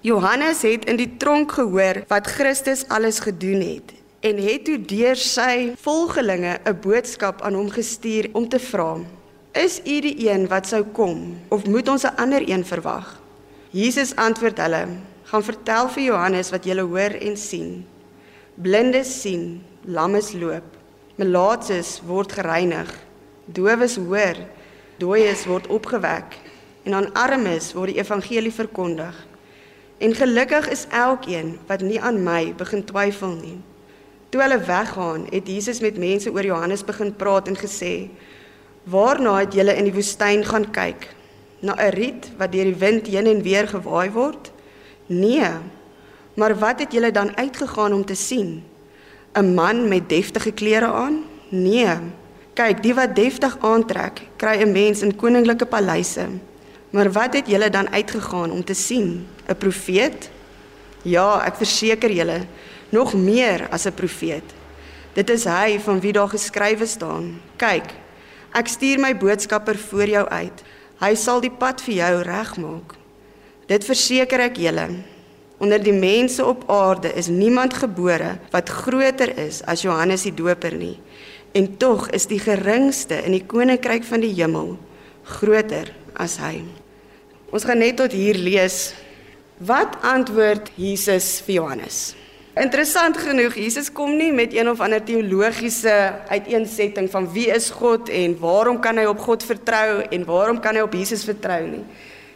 Johannes 0.00 0.62
het 0.66 0.86
in 0.90 0.96
die 0.96 1.10
tronk 1.16 1.52
gehoor 1.52 2.02
wat 2.08 2.26
Christus 2.26 2.86
alles 2.88 3.20
gedoen 3.20 3.60
het 3.60 3.92
en 4.22 4.38
het 4.38 4.64
toe 4.64 4.78
deur 4.78 5.18
sy 5.18 5.74
volgelinge 5.82 6.58
'n 6.64 6.78
boodskap 6.80 7.42
aan 7.42 7.54
hom 7.54 7.70
gestuur 7.70 8.30
om 8.32 8.48
te 8.48 8.58
vra: 8.58 8.96
Is 9.52 9.80
u 9.84 10.00
die 10.00 10.30
een 10.30 10.48
wat 10.48 10.66
sou 10.66 10.82
kom 10.82 11.38
of 11.48 11.66
moet 11.66 11.88
ons 11.88 12.02
'n 12.02 12.16
ander 12.16 12.42
een 12.48 12.64
verwag? 12.64 13.20
Jesus 13.70 14.16
antwoord 14.16 14.58
hulle: 14.58 14.86
Gaan 15.32 15.44
vertel 15.46 15.86
vir 15.88 16.02
Johannes 16.10 16.50
wat 16.52 16.66
julle 16.68 16.82
hoor 16.84 17.14
en 17.16 17.38
sien. 17.40 17.86
Blindes 18.60 19.08
sien, 19.22 19.62
lammes 19.88 20.34
loop, 20.36 20.66
melaatses 21.16 22.02
word 22.04 22.34
gereinig, 22.36 22.90
dowes 23.48 23.96
hoor, 23.96 24.36
dooies 25.00 25.46
word 25.48 25.70
opgewek 25.72 26.36
en 26.84 26.98
aan 27.00 27.08
armes 27.16 27.70
word 27.72 27.94
die 27.94 28.02
evangelie 28.02 28.52
verkondig. 28.52 29.16
En 30.04 30.12
gelukkig 30.20 30.68
is 30.68 30.84
elkeen 30.92 31.56
wat 31.64 31.80
nie 31.80 31.96
aan 31.96 32.20
my 32.20 32.52
begin 32.52 32.84
twyfel 32.84 33.32
nie. 33.40 33.56
Toe 34.28 34.44
hulle 34.44 34.60
weggaan, 34.60 35.30
het 35.32 35.48
Jesus 35.48 35.80
met 35.80 35.96
mense 35.96 36.28
oor 36.28 36.44
Johannes 36.44 36.84
begin 36.84 37.16
praat 37.16 37.48
en 37.48 37.56
gesê: 37.56 38.10
"Waarna 38.84 39.38
het 39.40 39.56
julle 39.56 39.80
in 39.80 39.88
die 39.88 39.96
woestyn 39.96 40.44
gaan 40.44 40.68
kyk? 40.70 41.08
Na 41.62 41.72
'n 41.72 41.94
riet 41.96 42.32
wat 42.36 42.52
deur 42.52 42.68
die 42.68 42.80
wind 42.84 43.06
heen 43.06 43.26
en 43.26 43.42
weer 43.42 43.68
gewaai 43.68 44.10
word? 44.10 44.51
Nee. 45.18 45.50
Maar 46.34 46.58
wat 46.58 46.78
het 46.78 46.92
julle 46.92 47.10
dan 47.10 47.36
uitgegaan 47.36 47.92
om 47.92 48.04
te 48.04 48.14
sien? 48.14 48.64
'n 49.32 49.54
Man 49.54 49.88
met 49.88 50.08
deftige 50.08 50.52
klere 50.52 50.86
aan? 50.86 51.24
Nee. 51.48 51.96
Kyk, 52.52 52.82
die 52.82 52.94
wat 52.94 53.16
deftig 53.16 53.56
aantrek, 53.60 54.20
kry 54.36 54.60
'n 54.60 54.72
mens 54.72 55.02
in 55.02 55.16
koninklike 55.16 55.66
paleise. 55.66 56.26
Maar 56.90 57.12
wat 57.12 57.34
het 57.34 57.46
julle 57.48 57.70
dan 57.70 57.88
uitgegaan 57.88 58.50
om 58.50 58.64
te 58.64 58.74
sien? 58.74 59.26
'n 59.48 59.56
Profeet? 59.56 60.30
Ja, 61.02 61.42
ek 61.46 61.56
verseker 61.56 62.10
julle, 62.10 62.46
nog 62.88 63.14
meer 63.14 63.68
as 63.70 63.86
'n 63.86 63.94
profeet. 63.94 64.44
Dit 65.12 65.30
is 65.30 65.44
hy 65.44 65.80
van 65.80 66.00
wie 66.00 66.12
daar 66.12 66.28
geskrywe 66.28 66.86
staan. 66.86 67.40
Kyk, 67.56 67.90
ek 68.52 68.68
stuur 68.68 69.00
my 69.00 69.16
boodskapper 69.16 69.78
voor 69.78 70.08
jou 70.08 70.28
uit. 70.28 70.62
Hy 71.00 71.14
sal 71.14 71.40
die 71.40 71.50
pad 71.50 71.82
vir 71.82 71.94
jou 71.94 72.22
regmaak. 72.22 73.01
Dit 73.72 73.86
verseker 73.88 74.42
ek 74.50 74.58
julle. 74.60 74.84
Onder 75.62 75.80
die 75.80 75.94
mense 75.96 76.44
op 76.44 76.66
aarde 76.72 77.12
is 77.16 77.30
niemand 77.32 77.78
gebore 77.80 78.34
wat 78.52 78.68
groter 78.82 79.30
is 79.40 79.62
as 79.70 79.84
Johannes 79.86 80.26
die 80.26 80.34
Doper 80.36 80.74
nie. 80.76 80.98
En 81.56 81.70
tog 81.80 82.08
is 82.12 82.26
die 82.28 82.40
geringste 82.42 83.22
in 83.24 83.36
die 83.36 83.46
koninkryk 83.48 84.04
van 84.04 84.24
die 84.24 84.32
hemel 84.34 84.74
groter 85.38 85.92
as 86.20 86.36
hy. 86.42 86.58
Ons 87.52 87.64
gaan 87.68 87.80
net 87.80 87.96
tot 88.00 88.12
hier 88.12 88.36
lees. 88.36 88.92
Wat 89.62 90.00
antwoord 90.04 90.72
Jesus 90.76 91.38
vir 91.46 91.60
Johannes? 91.60 92.02
Interessant 92.58 93.16
genoeg, 93.16 93.54
Jesus 93.56 93.88
kom 93.94 94.18
nie 94.18 94.32
met 94.34 94.52
een 94.52 94.68
of 94.68 94.82
ander 94.84 95.00
teologiese 95.00 95.94
uiteensetting 96.28 97.08
van 97.12 97.30
wie 97.32 97.46
is 97.54 97.70
God 97.72 98.10
en 98.12 98.34
waarom 98.42 98.82
kan 98.82 98.98
hy 99.00 99.06
op 99.08 99.22
God 99.24 99.46
vertrou 99.46 100.02
en 100.02 100.26
waarom 100.28 100.60
kan 100.60 100.76
hy 100.76 100.84
op 100.84 100.96
Jesus 100.98 101.24
vertrou 101.24 101.62
nie. 101.70 101.86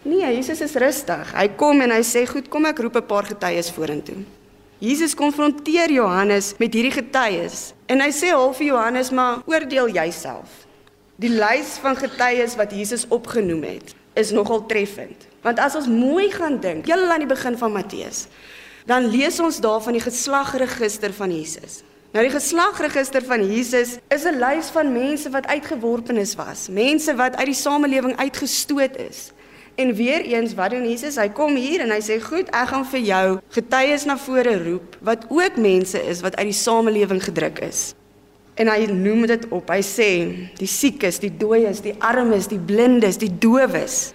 Nee, 0.07 0.37
Jesus 0.37 0.61
is 0.63 0.77
rustig. 0.79 1.33
Hy 1.35 1.49
kom 1.59 1.81
en 1.83 1.91
hy 1.91 2.03
sê, 2.07 2.23
"Goed, 2.31 2.49
kom 2.49 2.65
ek 2.65 2.79
roep 2.79 2.97
'n 2.97 3.07
paar 3.07 3.25
getuies 3.25 3.71
vorentoe." 3.71 4.23
Jesus 4.79 5.15
konfronteer 5.15 5.91
Johannes 5.91 6.55
met 6.59 6.75
hierdie 6.75 6.93
getuies 6.93 7.73
en 7.87 8.01
hy 8.01 8.11
sê 8.13 8.31
half 8.31 8.57
vir 8.57 8.67
Johannes, 8.67 9.11
"Maar 9.11 9.43
oordeel 9.47 9.89
jouself." 9.89 10.67
Die 11.17 11.31
lys 11.31 11.79
van 11.81 11.97
getuies 11.97 12.55
wat 12.57 12.71
Jesus 12.71 13.07
opgenoem 13.09 13.63
het, 13.63 13.95
is 14.15 14.31
nogal 14.31 14.67
treffend. 14.67 15.27
Want 15.43 15.59
as 15.59 15.75
ons 15.75 15.89
mooi 15.89 16.31
gaan 16.31 16.61
dink, 16.61 16.87
heel 16.87 17.11
aan 17.11 17.25
die 17.25 17.35
begin 17.35 17.59
van 17.59 17.73
Matteus, 17.73 18.27
dan 18.87 19.07
lees 19.07 19.41
ons 19.41 19.61
daar 19.61 19.83
van 19.83 19.93
die 19.93 20.03
geslagregister 20.03 21.13
van 21.13 21.33
Jesus. 21.35 21.83
Nou 22.13 22.23
die 22.25 22.35
geslagregister 22.35 23.25
van 23.25 23.43
Jesus 23.53 23.99
is 24.09 24.25
'n 24.25 24.39
lys 24.39 24.69
van 24.71 24.93
mense 24.93 25.31
wat 25.31 25.47
uitgeworpenes 25.47 26.35
was, 26.35 26.69
mense 26.69 27.15
wat 27.15 27.37
uit 27.37 27.47
die 27.47 27.55
samelewing 27.55 28.17
uitgestoot 28.17 28.97
is. 28.97 29.33
En 29.77 29.95
weer 29.95 30.25
eens, 30.25 30.55
wat 30.55 30.71
doen 30.71 30.89
Jesus? 30.89 31.19
Hy 31.21 31.29
kom 31.37 31.57
hier 31.57 31.83
en 31.85 31.91
hy 31.93 32.01
sê, 32.01 32.17
"Goed, 32.23 32.49
ek 32.49 32.69
gaan 32.69 32.85
vir 32.85 33.01
jou 33.01 33.39
getuies 33.53 34.05
na 34.05 34.17
vore 34.17 34.57
roep 34.65 34.97
wat 35.01 35.27
ook 35.29 35.57
mense 35.57 36.01
is 36.09 36.21
wat 36.21 36.37
uit 36.37 36.47
die 36.47 36.57
samelewing 36.57 37.23
gedruk 37.23 37.59
is." 37.59 37.95
En 38.55 38.69
hy 38.69 38.87
noem 38.87 39.27
dit 39.27 39.49
op. 39.49 39.69
Hy 39.69 39.83
sê, 39.83 40.11
"Die 40.57 40.67
siekes, 40.67 41.19
die 41.19 41.37
dooies, 41.37 41.81
die 41.81 41.95
armes, 41.99 42.47
die 42.47 42.59
blindes, 42.59 43.19
die 43.19 43.39
dowes." 43.39 44.13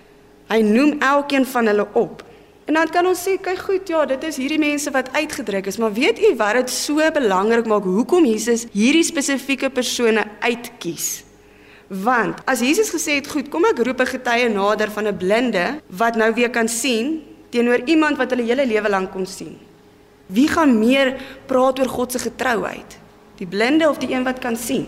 Hy 0.49 0.61
noem 0.61 0.99
elkeen 0.99 1.45
van 1.45 1.67
hulle 1.67 1.87
op. 1.93 2.23
En 2.65 2.73
dan 2.73 2.89
kan 2.89 3.05
ons 3.05 3.27
sê, 3.27 3.37
kyk 3.41 3.57
goed, 3.57 3.87
ja, 3.87 4.05
dit 4.05 4.23
is 4.23 4.37
hierdie 4.37 4.59
mense 4.59 4.91
wat 4.91 5.09
uitgedruk 5.11 5.65
is, 5.65 5.77
maar 5.77 5.93
weet 5.93 6.19
u 6.19 6.35
wat 6.35 6.53
dit 6.53 6.69
so 6.69 7.11
belangrik 7.11 7.65
maak 7.65 7.83
hoekom 7.83 8.25
Jesus 8.25 8.65
hierdie 8.71 9.03
spesifieke 9.03 9.69
persone 9.69 10.23
uitkies? 10.39 11.23
Want 11.91 12.39
as 12.47 12.61
Jesus 12.63 12.87
gesê 12.87 13.17
het, 13.19 13.27
goed, 13.27 13.49
kom 13.51 13.65
ek 13.67 13.83
roep 13.83 13.99
'n 13.99 14.07
getuie 14.15 14.47
nader 14.47 14.87
van 14.91 15.07
'n 15.07 15.17
blinde 15.17 15.81
wat 15.89 16.15
nou 16.15 16.31
weer 16.33 16.49
kan 16.49 16.67
sien 16.67 17.21
teenoor 17.49 17.83
iemand 17.85 18.17
wat 18.17 18.29
hulle 18.31 18.47
hele 18.47 18.65
lewe 18.65 18.89
lank 18.89 19.11
kon 19.11 19.25
sien. 19.25 19.59
Wie 20.25 20.47
gaan 20.47 20.79
meer 20.79 21.19
praat 21.45 21.79
oor 21.79 21.89
God 21.89 22.11
se 22.11 22.19
getrouheid? 22.19 22.97
Die 23.35 23.47
blinde 23.47 23.89
of 23.89 23.97
die 23.97 24.13
een 24.13 24.23
wat 24.23 24.39
kan 24.39 24.55
sien? 24.55 24.87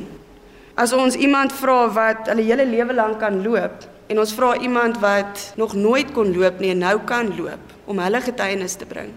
As 0.74 0.94
ons 0.94 1.16
iemand 1.16 1.52
vra 1.52 1.90
wat 1.92 2.28
hulle 2.32 2.42
hele 2.42 2.66
lewe 2.66 2.94
lank 2.94 3.20
kan 3.20 3.44
loop 3.44 3.84
en 4.08 4.20
ons 4.20 4.34
vra 4.34 4.58
iemand 4.58 5.00
wat 5.00 5.54
nog 5.56 5.74
nooit 5.74 6.12
kon 6.12 6.32
loop 6.38 6.60
nie 6.60 6.72
en 6.72 6.78
nou 6.78 7.00
kan 7.06 7.36
loop, 7.38 7.60
om 7.86 8.00
hulle 8.00 8.22
getuienis 8.22 8.76
te 8.76 8.86
bring. 8.86 9.12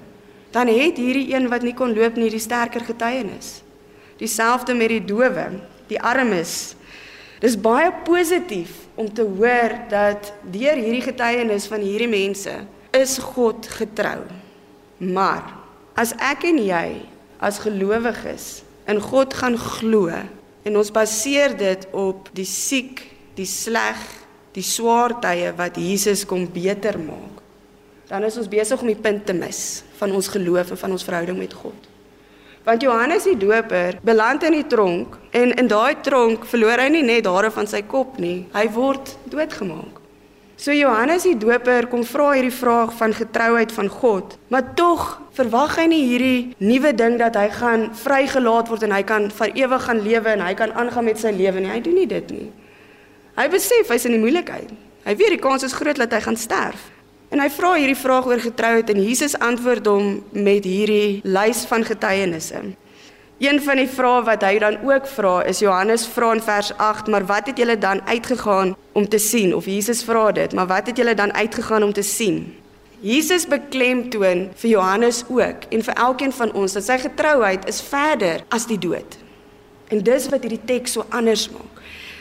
Dan 0.51 0.67
het 0.67 0.97
hierdie 0.97 1.35
een 1.35 1.49
wat 1.49 1.63
nie 1.63 1.75
kon 1.75 1.95
loop 1.95 2.17
nie 2.17 2.31
die 2.31 2.43
sterker 2.43 2.81
getuienis. 2.81 3.63
Dieselfde 4.17 4.75
met 4.75 4.89
die 4.89 5.05
dowe, 5.05 5.51
die 5.87 6.01
armes. 6.01 6.75
Dis 7.43 7.57
baie 7.61 7.91
positief 8.07 8.87
om 8.97 9.09
te 9.13 9.25
hoor 9.27 9.75
dat 9.91 10.33
deur 10.53 10.79
hierdie 10.81 11.05
getuienis 11.05 11.69
van 11.69 11.85
hierdie 11.85 12.11
mense 12.11 12.55
is 12.97 13.19
God 13.35 13.69
getrou. 13.77 14.23
Maar 14.99 15.53
as 16.01 16.15
ek 16.17 16.47
en 16.49 16.63
jy 16.65 16.89
as 17.45 17.61
gelowiges 17.61 18.63
in 18.89 19.03
God 19.03 19.37
gaan 19.37 19.59
glo 19.61 20.09
en 20.67 20.79
ons 20.81 20.93
baseer 20.95 21.57
dit 21.59 21.89
op 21.93 22.31
die 22.37 22.49
siek, 22.49 23.03
die 23.37 23.49
sleg, 23.49 24.01
die 24.57 24.65
swaar 24.65 25.19
tye 25.21 25.53
wat 25.59 25.77
Jesus 25.77 26.25
kom 26.25 26.49
beter 26.49 26.97
maak 26.97 27.37
dan 28.09 28.23
is 28.23 28.37
ons 28.39 28.49
besig 28.51 28.81
om 28.81 28.91
die 28.91 28.99
punt 28.99 29.27
te 29.27 29.35
mis 29.35 29.83
van 29.99 30.13
ons 30.15 30.31
geloof 30.31 30.71
en 30.71 30.79
van 30.79 30.95
ons 30.95 31.05
verhouding 31.07 31.39
met 31.39 31.55
God. 31.55 31.89
Want 32.67 32.83
Johannes 32.83 33.23
die 33.23 33.37
Doper 33.39 34.01
beland 34.03 34.43
in 34.43 34.57
die 34.57 34.67
tronk 34.67 35.13
en 35.31 35.53
in 35.55 35.69
daai 35.71 36.01
tronk 36.03 36.49
verloor 36.51 36.81
hy 36.83 36.89
nie 36.91 37.05
net 37.07 37.29
hare 37.31 37.53
van 37.55 37.69
sy 37.71 37.85
kop 37.87 38.17
nie, 38.19 38.41
hy 38.57 38.65
word 38.75 39.13
doodgemaak. 39.31 40.01
So 40.59 40.75
Johannes 40.75 41.29
die 41.29 41.37
Doper 41.39 41.87
kom 41.93 42.03
vra 42.03 42.33
hierdie 42.33 42.51
vraag 42.51 42.91
van 42.99 43.15
getrouheid 43.15 43.71
van 43.77 43.87
God, 43.93 44.35
maar 44.51 44.73
tog 44.75 45.05
verwag 45.39 45.77
hy 45.79 45.87
nie 45.93 46.03
hierdie 46.09 46.41
nuwe 46.59 46.91
ding 46.99 47.21
dat 47.23 47.39
hy 47.39 47.47
gaan 47.55 47.87
vrygelaat 48.03 48.75
word 48.75 48.89
en 48.89 48.97
hy 48.99 49.03
kan 49.07 49.31
vir 49.39 49.55
ewig 49.63 49.87
gaan 49.87 50.03
lewe 50.03 50.35
en 50.35 50.43
hy 50.49 50.53
kan 50.59 50.75
aangaan 50.75 51.07
met 51.13 51.23
sy 51.23 51.31
lewe 51.39 51.63
nie. 51.63 51.71
Hy 51.71 51.79
doen 51.87 52.01
nie 52.03 52.11
dit 52.11 52.35
nie. 52.35 52.51
Hy 53.39 53.47
besef 53.53 53.95
hy's 53.95 54.11
in 54.11 54.19
die 54.19 54.23
moeilikheid. 54.27 54.75
Hy 55.07 55.15
weet 55.15 55.37
die 55.37 55.45
kans 55.47 55.63
is 55.63 55.77
groot 55.77 56.03
dat 56.03 56.19
hy 56.19 56.25
gaan 56.25 56.41
sterf. 56.41 56.91
En 57.35 57.41
hy 57.43 57.49
vra 57.51 57.73
hierdie 57.75 57.99
vraag 57.99 58.27
oor 58.31 58.39
getrouheid 58.39 58.91
en 58.93 59.03
Jesus 59.03 59.35
antwoord 59.43 59.89
hom 59.91 60.11
met 60.31 60.67
hierdie 60.67 61.23
lys 61.27 61.65
van 61.67 61.83
getuienisse. 61.85 62.61
Een 63.43 63.59
van 63.61 63.81
die 63.83 63.89
vrae 63.91 64.23
wat 64.25 64.45
hy 64.47 64.55
dan 64.63 64.79
ook 64.87 65.09
vra 65.11 65.33
is 65.51 65.59
Johannes 65.61 66.07
vra 66.09 66.31
in 66.37 66.41
vers 66.41 66.71
8, 66.81 67.11
maar 67.13 67.27
wat 67.29 67.51
het 67.51 67.59
julle 67.59 67.77
dan 67.79 68.01
uitgegaan 68.07 68.77
om 68.93 69.09
te 69.09 69.19
sien? 69.19 69.53
Of 69.55 69.67
Jesus 69.67 70.05
vra 70.07 70.31
dit, 70.33 70.55
maar 70.55 70.71
wat 70.71 70.87
het 70.87 70.97
julle 70.97 71.15
dan 71.15 71.35
uitgegaan 71.35 71.83
om 71.83 71.93
te 71.93 72.07
sien? 72.07 72.47
Jesus 73.03 73.45
beklemtoon 73.47 74.47
vir 74.57 74.71
Johannes 74.71 75.25
ook 75.29 75.67
en 75.69 75.83
vir 75.83 75.95
elkeen 76.07 76.33
van 76.33 76.53
ons 76.53 76.79
dat 76.79 76.87
sy 76.87 76.97
getrouheid 77.03 77.67
is 77.69 77.83
verder 77.83 78.47
as 78.49 78.65
die 78.71 78.79
dood. 78.79 79.19
En 79.93 80.01
dis 80.03 80.31
wat 80.33 80.47
hierdie 80.47 80.65
teks 80.65 80.97
so 80.97 81.05
anders 81.11 81.51
maak 81.51 81.77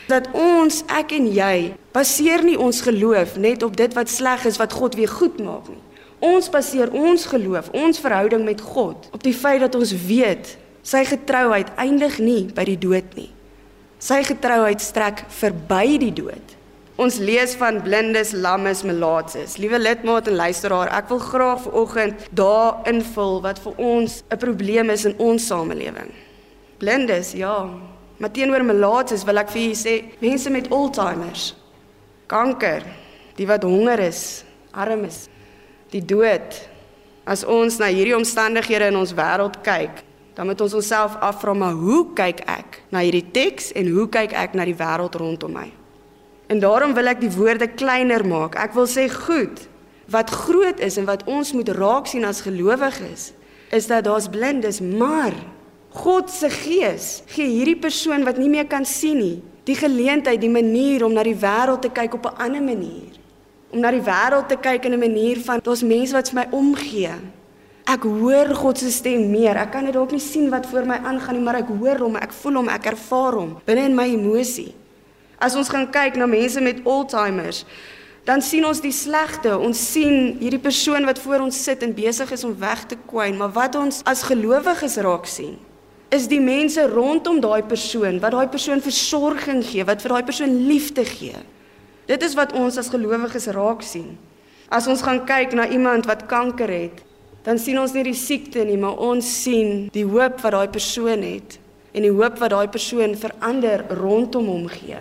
dat 0.06 0.28
ons 0.32 0.82
ek 0.92 1.12
en 1.16 1.26
jy 1.32 1.74
baseer 1.94 2.44
nie 2.46 2.58
ons 2.58 2.80
geloof 2.86 3.36
net 3.42 3.62
op 3.66 3.76
dit 3.76 3.94
wat 3.96 4.10
sleg 4.12 4.46
is 4.46 4.58
wat 4.62 4.72
God 4.72 4.94
weer 4.98 5.10
goed 5.10 5.40
maak 5.42 5.68
nie. 5.68 5.82
Ons 6.24 6.48
baseer 6.48 6.92
ons 6.96 7.26
geloof, 7.28 7.68
ons 7.76 8.00
verhouding 8.00 8.44
met 8.46 8.60
God 8.60 9.08
op 9.12 9.22
die 9.22 9.34
feit 9.36 9.60
dat 9.60 9.74
ons 9.74 9.92
weet 10.06 10.56
sy 10.86 11.02
getrouheid 11.04 11.72
eindig 11.76 12.20
nie 12.22 12.46
by 12.54 12.64
die 12.68 12.78
dood 12.78 13.16
nie. 13.18 13.30
Sy 13.98 14.22
getrouheid 14.26 14.80
strek 14.84 15.24
verby 15.32 15.96
die 16.00 16.12
dood. 16.14 16.54
Ons 16.96 17.18
lees 17.20 17.52
van 17.60 17.82
blindes, 17.84 18.30
lammes, 18.32 18.80
melaatses. 18.86 19.58
Liewe 19.60 19.76
lidmaat 19.82 20.30
en 20.30 20.38
luisteraar, 20.38 20.88
ek 20.96 21.10
wil 21.12 21.20
graag 21.20 21.60
vanoggend 21.66 22.22
daar 22.32 22.86
invul 22.88 23.42
wat 23.44 23.60
vir 23.60 23.74
ons 23.76 24.22
'n 24.30 24.38
probleem 24.40 24.90
is 24.90 25.04
in 25.04 25.14
ons 25.18 25.46
samelewing. 25.46 26.08
Blindes, 26.78 27.32
ja, 27.32 27.68
Maar 28.16 28.32
teenoor 28.32 28.64
melaatses 28.64 29.24
wil 29.28 29.42
ek 29.42 29.52
vir 29.52 29.62
julle 29.66 29.78
sê, 29.78 29.94
mense 30.22 30.50
met 30.50 30.70
Alzheimer's. 30.72 31.54
kanker, 32.26 32.82
die 33.38 33.46
wat 33.46 33.62
honger 33.66 34.00
is, 34.08 34.42
arm 34.74 35.06
is, 35.06 35.26
die 35.92 36.02
dood. 36.02 36.58
As 37.26 37.44
ons 37.46 37.78
na 37.82 37.88
hierdie 37.90 38.16
omstandighede 38.16 38.90
in 38.92 38.98
ons 38.98 39.14
wêreld 39.16 39.60
kyk, 39.66 40.02
dan 40.36 40.50
moet 40.50 40.60
ons 40.62 40.76
onsself 40.76 41.16
afvra 41.24 41.54
maar 41.56 41.74
hoe 41.78 42.02
kyk 42.18 42.42
ek 42.50 42.80
na 42.92 43.02
hierdie 43.06 43.24
teks 43.34 43.72
en 43.78 43.88
hoe 43.94 44.04
kyk 44.12 44.34
ek 44.36 44.54
na 44.58 44.66
die 44.68 44.76
wêreld 44.76 45.16
rondom 45.18 45.56
my? 45.56 45.66
En 46.52 46.60
daarom 46.62 46.94
wil 46.94 47.10
ek 47.10 47.22
die 47.22 47.32
woorde 47.34 47.66
kleiner 47.72 48.22
maak. 48.26 48.54
Ek 48.60 48.76
wil 48.76 48.86
sê 48.90 49.08
goed, 49.10 49.64
wat 50.12 50.30
groot 50.30 50.78
is 50.84 51.00
en 51.00 51.08
wat 51.08 51.24
ons 51.26 51.50
moet 51.56 51.72
raak 51.74 52.06
sien 52.10 52.26
as 52.28 52.44
gelowiges, 52.46 53.32
is 53.74 53.88
dat 53.90 54.06
daar's 54.06 54.28
blindes, 54.30 54.78
maar 54.78 55.34
God 55.96 56.28
se 56.30 56.50
gees 56.52 57.22
gee 57.32 57.46
hierdie 57.48 57.78
persoon 57.80 58.26
wat 58.26 58.36
nie 58.40 58.50
meer 58.52 58.66
kan 58.68 58.84
sien 58.84 59.16
nie, 59.16 59.36
die 59.66 59.76
geleentheid, 59.78 60.40
die 60.42 60.52
manier 60.52 61.06
om 61.06 61.14
na 61.16 61.24
die 61.24 61.36
wêreld 61.40 61.82
te 61.86 61.90
kyk 61.90 62.18
op 62.18 62.26
'n 62.26 62.36
ander 62.44 62.62
manier. 62.62 63.16
Om 63.72 63.80
na 63.80 63.90
die 63.90 64.04
wêreld 64.04 64.48
te 64.48 64.56
kyk 64.56 64.84
in 64.84 64.92
'n 64.92 64.98
manier 64.98 65.40
van 65.40 65.60
daar's 65.62 65.82
mense 65.82 66.12
wat 66.12 66.28
vir 66.30 66.40
my 66.40 66.46
omgee. 66.50 67.16
Ek 67.86 68.02
hoor 68.02 68.54
God 68.54 68.78
se 68.78 68.90
stem 68.90 69.30
meer. 69.30 69.56
Ek 69.56 69.72
kan 69.72 69.84
dit 69.84 69.94
dalk 69.94 70.10
nie 70.10 70.20
sien 70.20 70.50
wat 70.50 70.66
voor 70.66 70.86
my 70.86 70.96
aangaan 70.96 71.34
nie, 71.34 71.44
maar 71.44 71.54
ek 71.54 71.68
hoor 71.68 71.98
hom, 71.98 72.16
ek 72.16 72.32
voel 72.32 72.54
hom, 72.54 72.68
ek 72.68 72.86
ervaar 72.86 73.32
hom 73.32 73.56
binne 73.64 73.84
in 73.84 73.94
my 73.94 74.08
emosie. 74.08 74.74
As 75.38 75.54
ons 75.54 75.68
gaan 75.68 75.90
kyk 75.90 76.16
na 76.16 76.26
mense 76.26 76.60
met 76.60 76.84
Alzheimer's, 76.84 77.64
dan 78.24 78.42
sien 78.42 78.64
ons 78.66 78.80
die 78.80 78.92
slegte. 78.92 79.58
Ons 79.58 79.92
sien 79.92 80.36
hierdie 80.40 80.62
persoon 80.62 81.04
wat 81.04 81.18
voor 81.18 81.40
ons 81.46 81.64
sit 81.64 81.82
en 81.82 81.94
besig 81.94 82.32
is 82.32 82.44
om 82.44 82.56
weg 82.58 82.84
te 82.90 82.96
kwyn, 83.06 83.36
maar 83.36 83.52
wat 83.54 83.74
ons 83.78 84.00
as 84.04 84.22
gelowiges 84.26 84.96
raak 84.96 85.26
sien, 85.30 85.56
is 86.14 86.28
die 86.30 86.40
mense 86.40 86.86
rondom 86.90 87.40
daai 87.42 87.62
persoon 87.66 88.20
wat 88.22 88.34
daai 88.34 88.48
persoon 88.50 88.82
versorging 88.82 89.64
gee, 89.66 89.84
wat 89.84 90.02
vir 90.04 90.14
daai 90.14 90.26
persoon 90.28 90.54
liefde 90.68 91.04
gee. 91.04 91.34
Dit 92.06 92.22
is 92.22 92.36
wat 92.38 92.54
ons 92.54 92.78
as 92.78 92.90
gelowiges 92.92 93.48
raak 93.54 93.82
sien. 93.82 94.14
As 94.70 94.86
ons 94.90 95.02
gaan 95.02 95.24
kyk 95.26 95.54
na 95.54 95.66
iemand 95.70 96.06
wat 96.06 96.26
kanker 96.30 96.70
het, 96.70 97.02
dan 97.46 97.58
sien 97.58 97.78
ons 97.78 97.94
nie 97.94 98.04
die 98.06 98.18
siekte 98.18 98.64
nie, 98.66 98.78
maar 98.78 98.98
ons 99.02 99.26
sien 99.42 99.86
die 99.94 100.06
hoop 100.06 100.40
wat 100.42 100.54
daai 100.54 100.68
persoon 100.70 101.22
het 101.26 101.58
en 101.96 102.04
die 102.04 102.12
hoop 102.12 102.38
wat 102.42 102.52
daai 102.52 102.68
persoon 102.68 103.14
vir 103.16 103.32
ander 103.40 103.86
rondom 103.96 104.50
hom 104.50 104.66
gee. 104.68 104.98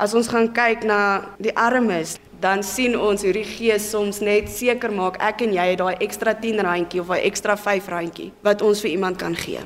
As 0.00 0.14
ons 0.14 0.28
gaan 0.30 0.48
kyk 0.54 0.86
na 0.88 1.00
die 1.42 1.52
armes, 1.58 2.16
dan 2.42 2.62
sien 2.66 2.96
ons 2.98 3.22
hoe 3.22 3.32
die 3.34 3.46
Gees 3.46 3.90
soms 3.92 4.20
net 4.24 4.48
seker 4.50 4.92
maak 4.94 5.20
ek 5.22 5.44
en 5.46 5.54
jy 5.54 5.68
het 5.72 5.82
daai 5.82 5.94
ekstra 6.02 6.34
10 6.38 6.64
randjie 6.66 7.02
of 7.02 7.12
daai 7.12 7.28
ekstra 7.28 7.56
5 7.58 7.92
randjie 7.92 8.32
wat 8.46 8.64
ons 8.66 8.82
vir 8.82 8.94
iemand 8.96 9.20
kan 9.20 9.36
gee. 9.38 9.62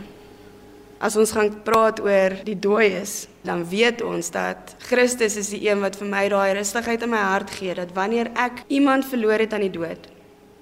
As 0.97 1.17
ons 1.21 1.35
gaan 1.37 1.51
praat 1.65 1.99
oor 2.01 2.39
die 2.47 2.57
dooies, 2.57 3.27
dan 3.45 3.67
weet 3.69 4.01
ons 4.01 4.31
dat 4.33 4.73
Christus 4.89 5.37
is 5.37 5.51
die 5.53 5.67
een 5.67 5.83
wat 5.85 5.99
vir 6.01 6.09
my 6.09 6.23
daai 6.33 6.55
rustigheid 6.57 7.05
in 7.05 7.13
my 7.13 7.21
hart 7.21 7.53
gee 7.59 7.75
dat 7.77 7.93
wanneer 7.97 8.31
ek 8.33 8.63
iemand 8.73 9.05
verloor 9.05 9.45
het 9.45 9.53
aan 9.53 9.67
die 9.67 9.75
dood, 9.75 10.09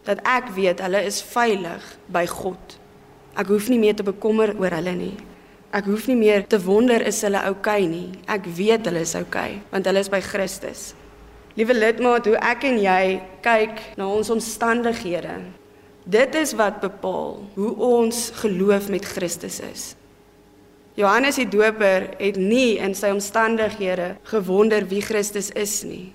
dat 0.05 0.19
ek 0.27 0.51
weet 0.57 0.83
hulle 0.83 1.05
is 1.07 1.23
veilig 1.23 1.87
by 2.11 2.27
God. 2.27 2.77
Ek 3.39 3.47
hoef 3.51 3.71
nie 3.71 3.79
meer 3.79 3.95
te 3.95 4.07
bekommer 4.07 4.57
oor 4.59 4.75
hulle 4.75 4.99
nie. 4.99 5.15
Ek 5.75 5.87
hoef 5.91 6.11
nie 6.11 6.19
meer 6.19 6.45
te 6.51 6.59
wonder 6.63 7.03
is 7.03 7.23
hulle 7.23 7.41
oukei 7.47 7.81
okay 7.87 7.89
nie. 7.91 8.11
Ek 8.27 8.47
weet 8.59 8.91
hulle 8.91 9.07
is 9.07 9.15
oukei 9.15 9.57
okay, 9.57 9.63
want 9.71 9.87
hulle 9.87 10.03
is 10.03 10.11
by 10.11 10.23
Christus. 10.23 10.93
Liewe 11.55 11.75
lidmaat, 11.79 12.27
hoe 12.27 12.39
ek 12.43 12.67
en 12.67 12.81
jy 12.83 13.03
kyk 13.43 13.83
na 13.99 14.11
ons 14.11 14.31
omstandighede. 14.35 15.39
Dit 16.05 16.35
is 16.35 16.53
wat 16.59 16.83
bepaal 16.83 17.45
hoe 17.55 17.75
ons 17.79 18.33
geloof 18.43 18.91
met 18.91 19.07
Christus 19.07 19.63
is. 19.63 19.93
Johannes 20.95 21.41
die 21.41 21.49
Doper 21.49 22.13
het 22.21 22.37
nie 22.39 22.77
in 22.79 22.93
sy 22.95 23.11
omstandighede 23.11 24.13
gewonder 24.31 24.85
wie 24.87 25.03
Christus 25.03 25.51
is 25.59 25.81
nie. 25.83 26.13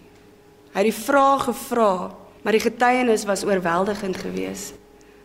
Hy 0.72 0.86
het 0.86 0.88
die 0.88 0.96
vraag 0.96 1.50
gevra, 1.50 2.12
maar 2.46 2.56
die 2.56 2.64
getuienis 2.64 3.26
was 3.28 3.44
oorweldigend 3.44 4.22
geweest. 4.24 4.78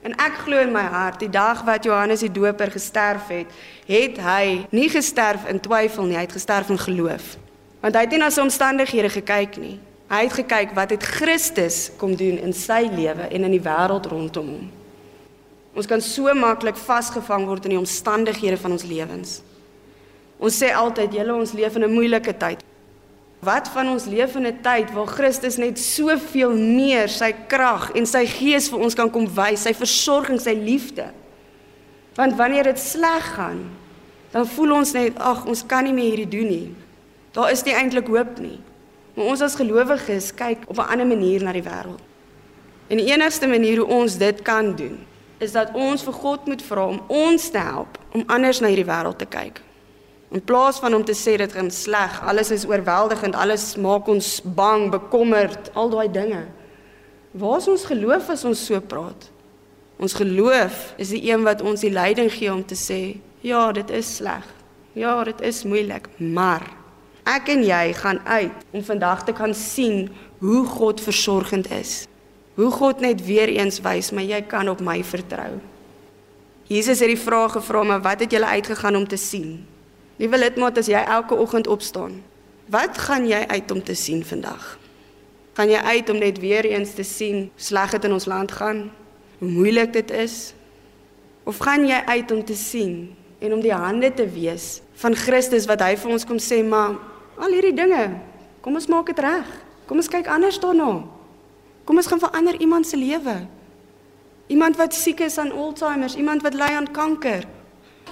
En 0.03 0.13
ek 0.21 0.43
glo 0.43 0.59
in 0.59 0.75
my 0.75 0.83
hart, 0.83 1.23
die 1.23 1.31
dag 1.33 1.63
wat 1.65 1.87
Johannes 1.87 2.27
die 2.27 2.33
Doper 2.35 2.75
gesterf 2.75 3.31
het, 3.31 3.55
het 3.87 4.19
hy 4.21 4.67
nie 4.75 4.91
gesterf 4.93 5.47
in 5.49 5.63
twyfel 5.63 6.11
nie, 6.11 6.19
hy 6.19 6.27
het 6.27 6.35
gesterf 6.35 6.75
in 6.75 6.81
geloof. 6.83 7.37
Want 7.81 7.95
hy 7.95 8.03
het 8.05 8.13
nie 8.13 8.21
na 8.21 8.35
sy 8.35 8.43
omstandighede 8.43 9.13
gekyk 9.21 9.57
nie. 9.63 9.79
Hy 10.11 10.27
het 10.27 10.35
gekyk 10.35 10.75
wat 10.77 10.91
het 10.93 11.07
Christus 11.15 11.93
kom 12.01 12.19
doen 12.19 12.43
in 12.43 12.53
sy 12.53 12.89
lewe 12.91 13.31
en 13.31 13.47
in 13.47 13.55
die 13.55 13.63
wêreld 13.63 14.11
rondom 14.11 14.51
hom. 14.57 14.67
Ons 15.75 15.89
kan 15.91 16.01
so 16.01 16.31
maklik 16.35 16.77
vasgevang 16.79 17.47
word 17.47 17.65
in 17.67 17.75
die 17.75 17.81
omstandighede 17.81 18.59
van 18.63 18.77
ons 18.77 18.87
lewens. 18.87 19.43
Ons 20.39 20.63
sê 20.63 20.71
altyd, 20.75 21.13
"Julle 21.13 21.35
ons 21.35 21.53
leef 21.53 21.75
in 21.77 21.85
'n 21.85 21.95
moeilike 21.95 22.37
tyd." 22.37 22.63
Wat 23.41 23.69
van 23.69 23.89
ons 23.89 24.05
leef 24.05 24.37
in 24.37 24.47
'n 24.47 24.59
tyd 24.63 24.93
waar 24.93 25.07
Christus 25.07 25.57
net 25.57 25.79
soveel 25.79 26.57
meer 26.57 27.09
sy 27.09 27.33
krag 27.47 27.91
en 27.95 28.07
sy 28.07 28.27
gees 28.27 28.69
vir 28.69 28.79
ons 28.79 28.95
kan 28.95 29.11
kom 29.11 29.27
wys, 29.27 29.63
sy 29.63 29.75
versorging, 29.75 30.41
sy 30.41 30.55
liefde. 30.55 31.11
Want 32.15 32.37
wanneer 32.37 32.65
dit 32.65 32.79
sleg 32.79 33.35
gaan, 33.35 33.71
dan 34.31 34.47
voel 34.47 34.73
ons 34.73 34.93
net, 34.93 35.19
ag, 35.19 35.47
ons 35.47 35.67
kan 35.67 35.85
nie 35.85 35.93
meer 35.93 36.17
hierdie 36.17 36.39
doen 36.39 36.49
nie. 36.49 36.75
Daar 37.33 37.51
is 37.51 37.65
nie 37.65 37.75
eintlik 37.75 38.07
hoop 38.07 38.39
nie. 38.39 38.61
Maar 39.15 39.27
ons 39.27 39.41
as 39.41 39.55
gelowiges 39.55 40.35
kyk 40.35 40.59
op 40.67 40.79
'n 40.79 40.91
ander 40.91 41.07
manier 41.07 41.43
na 41.43 41.53
die 41.53 41.63
wêreld. 41.63 42.01
En 42.89 42.97
die 42.97 43.13
enigste 43.13 43.47
manier 43.47 43.79
hoe 43.79 43.87
ons 43.87 44.17
dit 44.19 44.43
kan 44.43 44.77
doen, 44.77 44.99
is 45.45 45.55
dat 45.55 45.75
ons 45.77 46.03
vir 46.07 46.17
God 46.17 46.49
moet 46.51 46.65
vra 46.65 46.89
om 46.95 47.01
ons 47.13 47.51
te 47.53 47.61
help 47.61 47.99
om 48.17 48.25
anders 48.33 48.61
na 48.63 48.71
hierdie 48.73 48.89
wêreld 48.89 49.21
te 49.21 49.29
kyk. 49.29 49.61
In 50.35 50.43
plaas 50.43 50.81
van 50.83 50.97
om 50.97 51.05
te 51.07 51.15
sê 51.15 51.37
dit 51.39 51.53
gaan 51.53 51.71
sleg, 51.71 52.17
alles 52.27 52.51
is 52.55 52.65
oorweldigend, 52.67 53.37
alles 53.39 53.75
maak 53.79 54.09
ons 54.11 54.41
bang, 54.57 54.89
bekommerd, 54.91 55.71
al 55.79 55.93
daai 55.93 56.09
dinge. 56.11 56.41
Waar 57.39 57.61
is 57.61 57.69
ons 57.71 57.87
geloof 57.87 58.33
as 58.35 58.45
ons 58.49 58.65
so 58.67 58.81
praat? 58.81 59.29
Ons 60.03 60.17
geloof 60.19 60.95
is 60.99 61.13
die 61.15 61.23
een 61.29 61.45
wat 61.47 61.63
ons 61.63 61.85
die 61.87 61.93
leiding 61.95 62.33
gee 62.35 62.51
om 62.51 62.65
te 62.67 62.79
sê, 62.79 63.01
ja, 63.47 63.69
dit 63.77 63.91
is 63.95 64.17
sleg. 64.19 64.47
Ja, 64.95 65.17
dit 65.27 65.41
is 65.43 65.65
moeilik, 65.67 66.07
maar 66.19 66.67
ek 67.27 67.49
en 67.51 67.65
jy 67.67 67.95
gaan 67.99 68.21
uit 68.27 68.67
om 68.71 68.83
vandag 68.87 69.25
te 69.27 69.35
kan 69.35 69.55
sien 69.55 70.09
hoe 70.43 70.63
God 70.67 71.03
versorgend 71.03 71.71
is. 71.75 72.05
Hoe 72.55 72.71
God 72.71 73.01
net 73.03 73.25
weer 73.27 73.51
eens 73.51 73.81
wys, 73.83 74.13
maar 74.15 74.23
jy 74.23 74.43
kan 74.47 74.69
op 74.71 74.81
my 74.81 75.01
vertrou. 75.05 75.59
Jesus 76.71 77.03
het 77.03 77.11
die 77.11 77.21
vraag 77.21 77.57
gevra, 77.59 77.83
maar 77.83 78.03
wat 78.05 78.23
het 78.23 78.33
julle 78.33 78.47
uitgegaan 78.47 78.97
om 78.97 79.09
te 79.09 79.19
sien? 79.21 79.67
Liewe 80.17 80.39
lidmaat, 80.39 80.79
as 80.79 80.89
jy 80.89 81.01
elke 81.03 81.35
oggend 81.35 81.67
opstaan, 81.67 82.21
wat 82.71 82.99
gaan 82.99 83.27
jy 83.29 83.43
uit 83.51 83.71
om 83.71 83.83
te 83.83 83.97
sien 83.99 84.23
vandag? 84.25 84.79
Gaan 85.55 85.71
jy 85.71 85.81
uit 85.83 86.11
om 86.11 86.19
net 86.19 86.39
weer 86.39 86.65
eens 86.67 86.95
te 86.95 87.05
sien 87.07 87.51
sleg 87.57 87.91
dit 87.95 88.07
in 88.09 88.15
ons 88.15 88.27
land 88.31 88.53
gaan? 88.53 88.87
Hoe 89.39 89.51
moeilik 89.51 89.93
dit 89.93 90.11
is? 90.11 90.55
Of 91.45 91.59
gaan 91.63 91.87
jy 91.87 92.01
uit 92.07 92.31
om 92.33 92.45
te 92.45 92.57
sien 92.57 93.13
en 93.39 93.53
om 93.53 93.61
die 93.61 93.75
hande 93.75 94.11
te 94.15 94.27
wees 94.31 94.81
van 95.03 95.15
Christus 95.15 95.67
wat 95.71 95.83
hy 95.85 95.97
vir 96.01 96.15
ons 96.15 96.25
kom 96.27 96.41
sê, 96.41 96.63
maar 96.65 96.97
al 97.39 97.55
hierdie 97.55 97.75
dinge, 97.77 98.07
kom 98.65 98.79
ons 98.79 98.89
maak 98.89 99.11
dit 99.11 99.21
reg. 99.21 99.51
Kom 99.85 100.01
ons 100.01 100.09
kyk 100.09 100.31
anders 100.31 100.57
daarna. 100.63 101.03
Kom 101.85 102.01
ons 102.01 102.09
gaan 102.09 102.23
verander 102.23 102.57
iemand 102.61 102.89
se 102.89 102.97
lewe. 102.97 103.37
Iemand 104.53 104.77
wat 104.77 104.95
siek 104.97 105.21
is 105.25 105.39
aan 105.39 105.53
Alzheimer, 105.53 106.13
iemand 106.17 106.43
wat 106.43 106.57
ly 106.57 106.73
aan 106.77 106.91
kanker. 106.93 107.47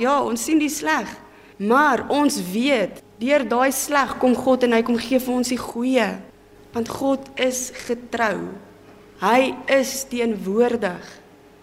Ja, 0.01 0.23
ons 0.25 0.45
sien 0.45 0.61
die 0.61 0.73
sleg. 0.73 1.09
Maar 1.57 2.07
ons 2.13 2.39
weet, 2.53 3.03
deur 3.21 3.45
daai 3.49 3.73
sleg 3.73 4.17
kom 4.21 4.35
God 4.37 4.65
en 4.67 4.77
hy 4.77 4.83
kom 4.87 4.99
gee 5.01 5.21
vir 5.21 5.35
ons 5.35 5.53
die 5.53 5.61
goeie. 5.61 6.09
Want 6.73 6.89
God 6.89 7.29
is 7.41 7.69
getrou. 7.87 8.49
Hy 9.23 9.53
is 9.71 10.03
teenwoordig. 10.11 11.05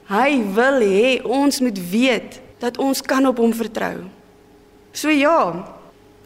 Hy 0.09 0.29
wil 0.55 0.79
hê 0.85 1.09
ons 1.25 1.59
moet 1.61 1.81
weet 1.91 2.39
dat 2.61 2.77
ons 2.81 3.01
kan 3.05 3.25
op 3.29 3.41
hom 3.41 3.53
vertrou. 3.53 4.07
So 4.93 5.11
ja, 5.13 5.37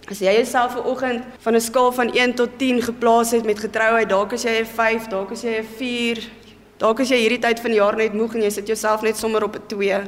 as 0.10 0.20
jy 0.20 0.34
jouself 0.36 0.74
vanoggend 0.76 1.24
van 1.39 1.56
'n 1.56 1.62
skaal 1.62 1.92
van 1.92 2.10
1 2.13 2.34
tot 2.34 2.50
10 2.58 2.82
geplaas 2.82 3.32
het 3.32 3.46
met 3.46 3.60
getrouheid, 3.60 4.10
dalk 4.10 4.32
is 4.32 4.44
jy 4.44 4.60
'n 4.60 4.66
5, 4.66 5.08
dalk 5.08 5.32
is 5.32 5.42
jy 5.42 5.60
'n 5.60 5.68
4. 5.78 6.30
Dalk 6.78 7.00
is 7.00 7.10
jy 7.10 7.18
hierdie 7.18 7.39
tyd 7.39 7.60
van 7.60 7.72
die 7.72 7.80
jaar 7.80 7.96
net 7.96 8.13
moeg 8.13 8.34
en 8.36 8.42
jy 8.42 8.50
sit 8.50 8.68
jouself 8.68 9.02
net 9.02 9.18
sommer 9.18 9.44
op 9.44 9.56
'n 9.56 9.68
2. 9.68 10.02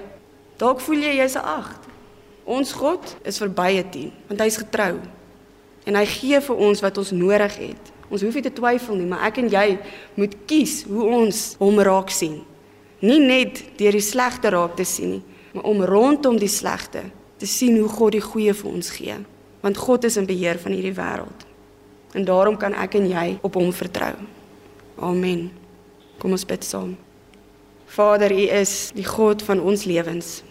Dalk 0.58 0.80
voel 0.80 0.98
jy 0.98 1.16
jy's 1.16 1.36
'n 1.36 1.44
8. 1.44 1.80
Ons 2.44 2.74
God 2.74 3.16
is 3.24 3.38
vir 3.38 3.50
baie 3.50 3.84
10, 3.90 4.12
want 4.28 4.40
hy's 4.40 4.58
getrou. 4.58 5.00
En 5.86 5.96
hy 5.96 6.06
gee 6.06 6.42
vir 6.42 6.56
ons 6.56 6.82
wat 6.82 6.98
ons 6.98 7.12
nodig 7.12 7.56
het. 7.58 7.92
Ons 8.10 8.22
hoef 8.22 8.34
nie 8.34 8.42
te 8.42 8.54
twyfel 8.54 8.96
nie, 8.96 9.06
maar 9.06 9.24
ek 9.28 9.38
en 9.38 9.50
jy 9.50 9.80
moet 10.16 10.36
kies 10.46 10.84
hoe 10.84 11.04
ons 11.04 11.56
hom 11.60 11.80
raak 11.80 12.10
sien. 12.10 12.44
Nie 13.00 13.20
net 13.20 13.64
deur 13.78 13.92
die 13.92 14.02
slegte 14.02 14.50
raak 14.50 14.76
te 14.78 14.84
sien 14.84 15.10
nie, 15.10 15.24
maar 15.54 15.64
om 15.64 15.84
rondom 15.84 16.38
die 16.38 16.52
slegte 16.52 17.04
te 17.38 17.46
sien 17.46 17.78
hoe 17.78 17.90
God 17.90 18.12
die 18.12 18.24
goeie 18.24 18.54
vir 18.54 18.72
ons 18.72 18.90
gee, 18.90 19.18
want 19.66 19.78
God 19.82 20.06
is 20.06 20.18
in 20.22 20.28
beheer 20.30 20.60
van 20.62 20.76
hierdie 20.78 20.94
wêreld. 20.94 21.46
En 22.14 22.26
daarom 22.26 22.58
kan 22.58 22.76
ek 22.78 23.00
en 23.00 23.08
jy 23.10 23.26
op 23.42 23.58
hom 23.58 23.72
vertrou. 23.74 24.14
Amen. 25.02 25.48
Kom 26.22 26.36
ons 26.38 26.46
bid 26.46 26.64
saam. 26.64 26.94
Vader, 27.96 28.32
U 28.32 28.46
is 28.60 28.92
die 28.94 29.08
God 29.08 29.42
van 29.48 29.60
ons 29.60 29.88
lewens. 29.90 30.44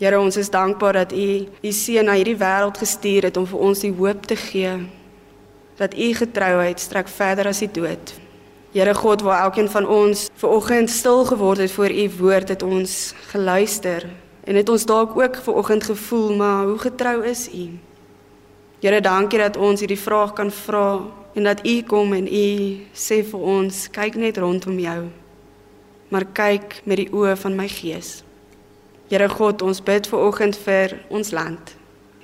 Here, 0.00 0.16
ons 0.18 0.40
is 0.40 0.50
dankbaar 0.50 1.02
dat 1.02 1.12
U 1.12 1.28
U 1.44 1.74
seun 1.76 2.08
na 2.08 2.16
hierdie 2.16 2.38
wêreld 2.40 2.80
gestuur 2.80 3.28
het 3.28 3.36
om 3.36 3.46
vir 3.46 3.68
ons 3.68 3.84
die 3.84 3.92
hoop 4.00 4.24
te 4.26 4.40
gee 4.48 4.72
dat 5.76 5.94
u 5.98 6.08
getrouheid 6.14 6.80
strek 6.80 7.08
verder 7.08 7.48
as 7.50 7.62
die 7.62 7.70
dood. 7.70 8.12
Here 8.72 8.94
God, 8.94 9.22
waar 9.26 9.44
elkeen 9.44 9.68
van 9.68 9.86
ons 9.88 10.28
ver 10.40 10.56
oggend 10.56 10.90
stil 10.90 11.24
geword 11.28 11.58
het 11.58 11.72
voor 11.72 11.92
u 11.92 12.10
woord, 12.18 12.48
het 12.48 12.62
ons 12.62 13.14
geluister 13.32 14.08
en 14.44 14.56
het 14.56 14.68
ons 14.68 14.84
dalk 14.86 15.16
ook 15.18 15.36
ver 15.44 15.54
oggend 15.54 15.84
gevoel, 15.84 16.36
maar 16.36 16.64
hoe 16.66 16.78
getrou 16.78 17.24
is 17.24 17.48
u? 17.52 17.70
Here, 18.82 18.98
dankie 18.98 19.38
dat 19.38 19.54
ons 19.62 19.78
hierdie 19.78 20.00
vraag 20.00 20.32
kan 20.34 20.48
vra 20.50 21.04
en 21.38 21.44
dat 21.46 21.60
u 21.62 21.74
kom 21.86 22.16
en 22.16 22.24
u 22.26 22.46
sê 22.90 23.20
vir 23.22 23.44
ons, 23.52 23.76
kyk 23.94 24.18
net 24.18 24.40
rondom 24.42 24.80
jou. 24.82 25.04
Maar 26.10 26.26
kyk 26.34 26.80
met 26.82 26.98
die 26.98 27.06
oë 27.14 27.36
van 27.44 27.54
my 27.54 27.68
gees. 27.70 28.24
Here 29.06 29.28
God, 29.30 29.62
ons 29.62 29.78
bid 29.86 30.10
ver 30.10 30.26
oggend 30.26 30.58
vir 30.64 30.96
ons 31.14 31.30
land. 31.30 31.76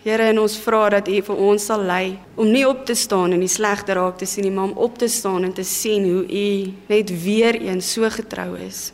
Here, 0.03 0.27
en 0.33 0.43
ons 0.43 0.59
vra 0.65 0.89
dat 0.97 1.07
U 1.07 1.23
vir 1.31 1.47
ons 1.47 1.71
sal 1.71 1.87
lei 1.87 2.19
om 2.35 2.51
nie 2.51 2.67
op 2.67 2.83
te 2.91 2.99
staan 2.99 3.37
en 3.37 3.47
die 3.47 3.55
slegte 3.55 3.95
raak 3.95 4.19
te 4.19 4.27
sien 4.27 4.49
nie, 4.49 4.55
maar 4.55 4.73
om 4.73 4.79
op 4.89 4.99
te 4.99 5.07
staan 5.07 5.47
en 5.47 5.55
te 5.55 5.63
sien 5.63 6.11
hoe 6.11 6.27
U 6.27 6.47
net 6.91 7.15
weer 7.23 7.55
eens 7.55 7.95
so 7.95 8.11
getrou 8.11 8.57
is. 8.67 8.89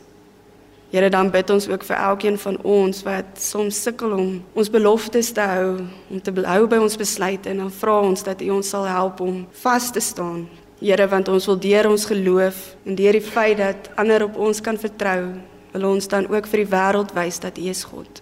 Here, 0.95 1.09
dan 1.11 1.27
bid 1.27 1.49
ons 1.51 1.65
ook 1.67 1.83
vir 1.83 1.97
elkeen 1.99 2.37
van 2.39 2.55
ons 2.63 3.01
wat 3.03 3.39
soms 3.43 3.81
sukkel 3.83 4.13
om 4.15 4.29
ons 4.55 4.69
beloftes 4.71 5.33
te 5.35 5.43
hou, 5.43 5.81
om 6.07 6.19
te 6.23 6.31
bly 6.31 6.53
by 6.71 6.77
ons 6.79 6.93
besluite 6.95 7.49
en 7.51 7.57
dan 7.65 7.71
vra 7.81 7.95
ons 7.99 8.21
dat 8.23 8.39
U 8.39 8.53
ons 8.55 8.69
sal 8.71 8.85
help 8.87 9.19
om 9.19 9.41
vas 9.59 9.89
te 9.91 9.99
staan. 9.99 10.45
Here, 10.79 11.03
want 11.11 11.27
ons 11.27 11.49
wil 11.51 11.57
deur 11.59 11.89
ons 11.89 12.05
geloof 12.07 12.61
en 12.87 12.95
deur 12.95 13.17
die 13.19 13.25
feit 13.25 13.57
dat 13.59 13.89
ander 13.99 14.23
op 14.23 14.37
ons 14.39 14.61
kan 14.63 14.79
vertrou, 14.79 15.33
wil 15.73 15.87
ons 15.89 16.07
dan 16.07 16.29
ook 16.31 16.47
vir 16.47 16.63
die 16.63 16.69
wêreld 16.71 17.11
wys 17.17 17.41
dat 17.43 17.59
U 17.59 17.65
is 17.73 17.83
God. 17.83 18.21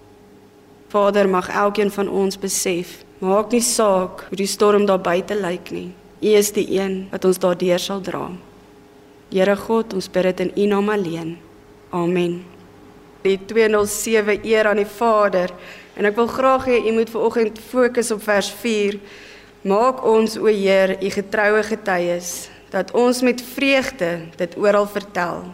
Vader, 0.90 1.30
mag 1.30 1.52
elkeen 1.54 1.94
van 1.94 2.10
ons 2.10 2.40
besef, 2.42 3.04
maak 3.22 3.54
nie 3.54 3.62
saak 3.62 4.26
hoe 4.32 4.40
die 4.40 4.50
storm 4.50 4.88
daar 4.90 5.04
buite 5.04 5.38
lyk 5.38 5.70
nie. 5.70 5.92
U 6.26 6.34
is 6.42 6.50
die 6.58 6.66
een 6.74 7.04
wat 7.14 7.30
ons 7.30 7.38
daardeur 7.38 7.78
sal 7.78 8.02
dra. 8.02 8.32
Here 9.30 9.56
God, 9.62 9.94
ons 9.94 10.10
bid 10.10 10.32
dit 10.32 10.44
in 10.48 10.52
U 10.58 10.68
naam 10.74 10.90
alleen. 10.90 11.38
Amen. 11.94 12.42
Die 13.24 13.38
207 13.40 14.44
eer 14.44 14.68
aan 14.68 14.82
die 14.82 14.90
Vader 14.90 15.54
en 15.96 16.08
ek 16.10 16.18
wil 16.18 16.28
graag 16.28 16.68
hê 16.68 16.82
u 16.90 16.94
moet 16.98 17.12
vanoggend 17.14 17.60
fokus 17.72 18.12
op 18.12 18.24
vers 18.26 18.50
4. 18.62 19.00
Maak 19.64 20.02
ons 20.04 20.36
o 20.36 20.50
Heer, 20.52 20.98
u 21.00 21.10
getroue 21.14 21.64
getuies 21.64 22.50
dat 22.74 22.92
ons 22.92 23.22
met 23.22 23.42
vreugde 23.54 24.10
dit 24.36 24.58
oral 24.58 24.90
vertel. 24.92 25.46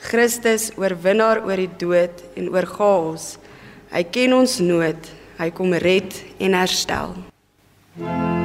Christus 0.00 0.70
oorwinnaar 0.76 1.42
oor 1.44 1.60
die 1.60 1.72
dood 1.80 2.24
en 2.36 2.50
oor 2.52 2.68
chaos. 2.68 3.38
Hy 3.90 4.04
ken 4.12 4.36
ons 4.36 4.60
nood. 4.62 5.14
Hy 5.40 5.48
kom 5.56 5.72
red 5.74 6.20
en 6.38 6.54
herstel. 6.54 7.16
Ja. 7.96 8.39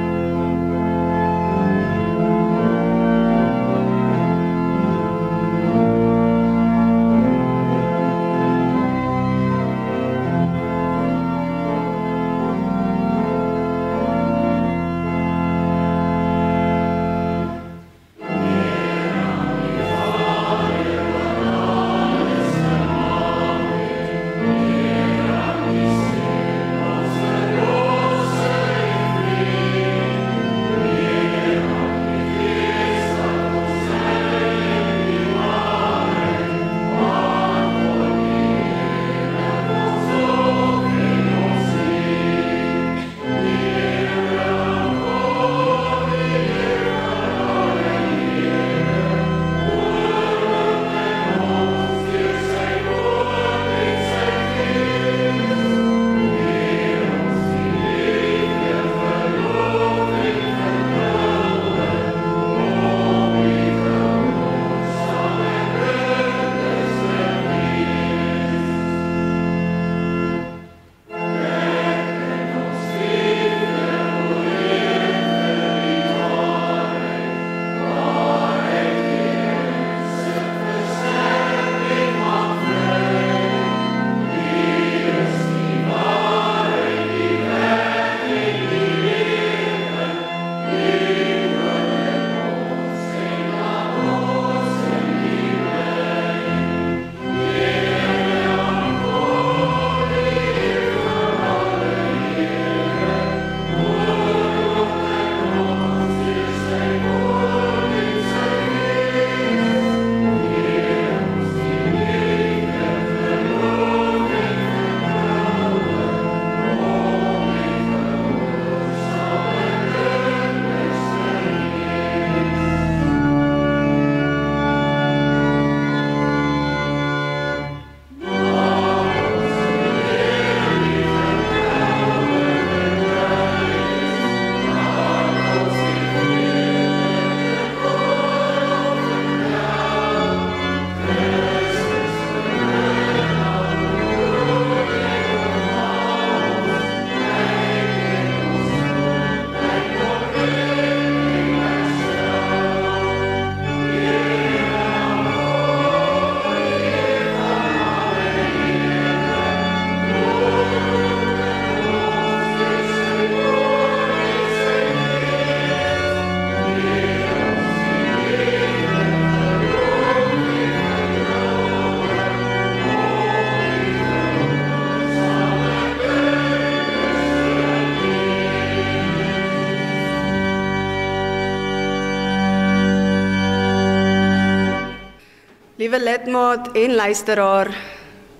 Liewe 185.86 186.02
lidmaat 186.02 186.72
en 186.72 186.94
luisteraar, 186.94 187.68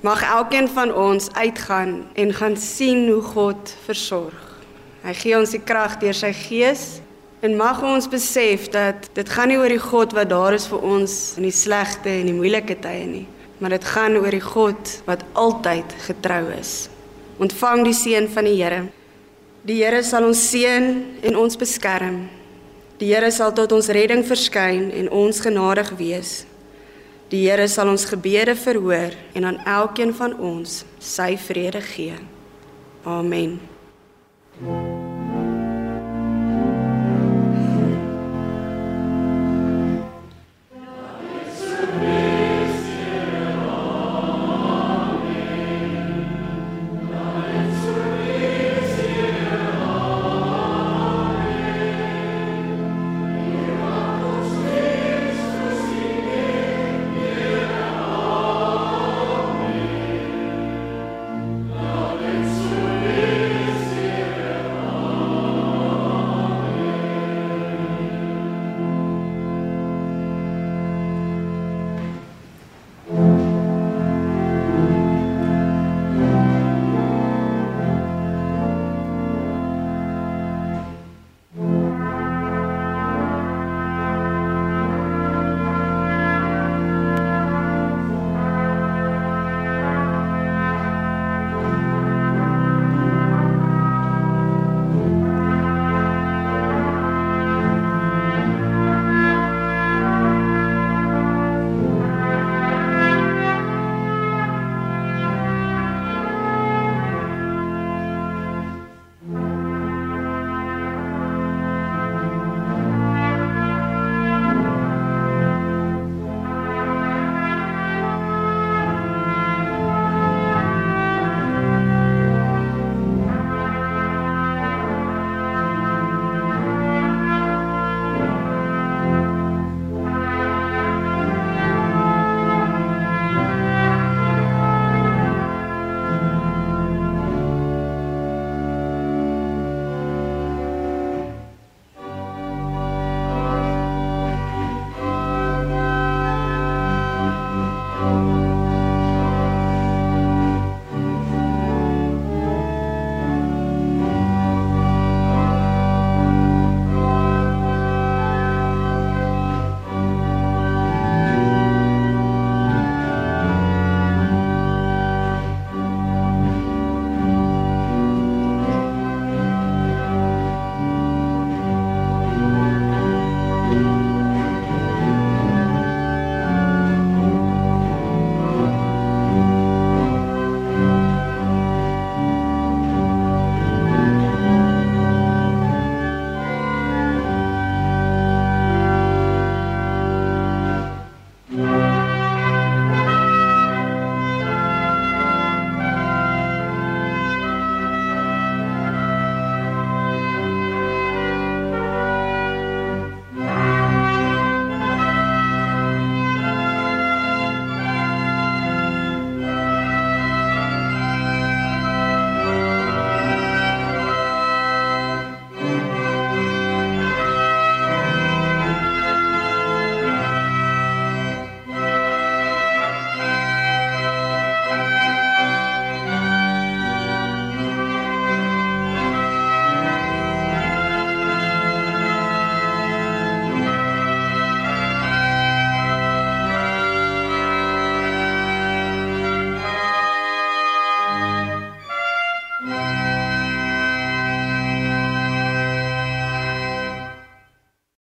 mag 0.00 0.22
elkeen 0.22 0.68
van 0.68 0.94
ons 0.94 1.28
uitgaan 1.32 2.06
en 2.14 2.32
gaan 2.34 2.56
sien 2.56 3.08
hoe 3.08 3.20
God 3.22 3.74
versorg. 3.84 4.40
Hy 5.04 5.12
gee 5.14 5.36
ons 5.38 5.52
die 5.54 5.60
krag 5.62 5.94
deur 6.02 6.16
sy 6.18 6.32
gees 6.34 6.82
en 7.46 7.54
mag 7.54 7.84
ons 7.86 8.08
besef 8.10 8.66
dat 8.74 9.06
dit 9.14 9.30
gaan 9.30 9.52
nie 9.52 9.60
oor 9.60 9.70
die 9.70 9.84
God 9.84 10.16
wat 10.18 10.32
daar 10.32 10.56
is 10.58 10.66
vir 10.66 10.88
ons 10.90 11.14
in 11.38 11.46
die 11.46 11.54
slegte 11.54 12.10
en 12.16 12.32
die 12.32 12.34
moeilike 12.34 12.80
tye 12.82 13.06
nie, 13.12 13.22
maar 13.62 13.76
dit 13.76 13.86
gaan 13.94 14.18
oor 14.18 14.34
die 14.34 14.42
God 14.48 14.96
wat 15.06 15.22
altyd 15.38 15.94
getrou 16.08 16.48
is. 16.58 16.74
Ontvang 17.38 17.84
die 17.86 17.94
seën 17.94 18.26
van 18.34 18.50
die 18.50 18.56
Here. 18.58 18.82
Die 19.62 19.78
Here 19.84 20.02
sal 20.02 20.26
ons 20.32 20.42
seën 20.50 20.90
en 21.22 21.40
ons 21.46 21.62
beskerm. 21.62 22.24
Die 22.98 23.14
Here 23.14 23.30
sal 23.30 23.54
tot 23.54 23.78
ons 23.78 23.94
redding 23.94 24.26
verskyn 24.26 24.90
en 24.90 25.14
ons 25.14 25.46
genadig 25.46 25.94
wees. 26.02 26.40
Die 27.32 27.42
Here 27.48 27.66
sal 27.68 27.90
ons 27.90 28.06
gebede 28.06 28.54
verhoor 28.54 29.16
en 29.34 29.44
aan 29.44 29.58
elkeen 29.64 30.14
van 30.14 30.36
ons 30.38 30.84
sy 31.02 31.34
vrede 31.36 31.82
gee. 31.82 32.14
Amen. 33.02 33.60
thank 34.58 34.70
you 34.70 35.15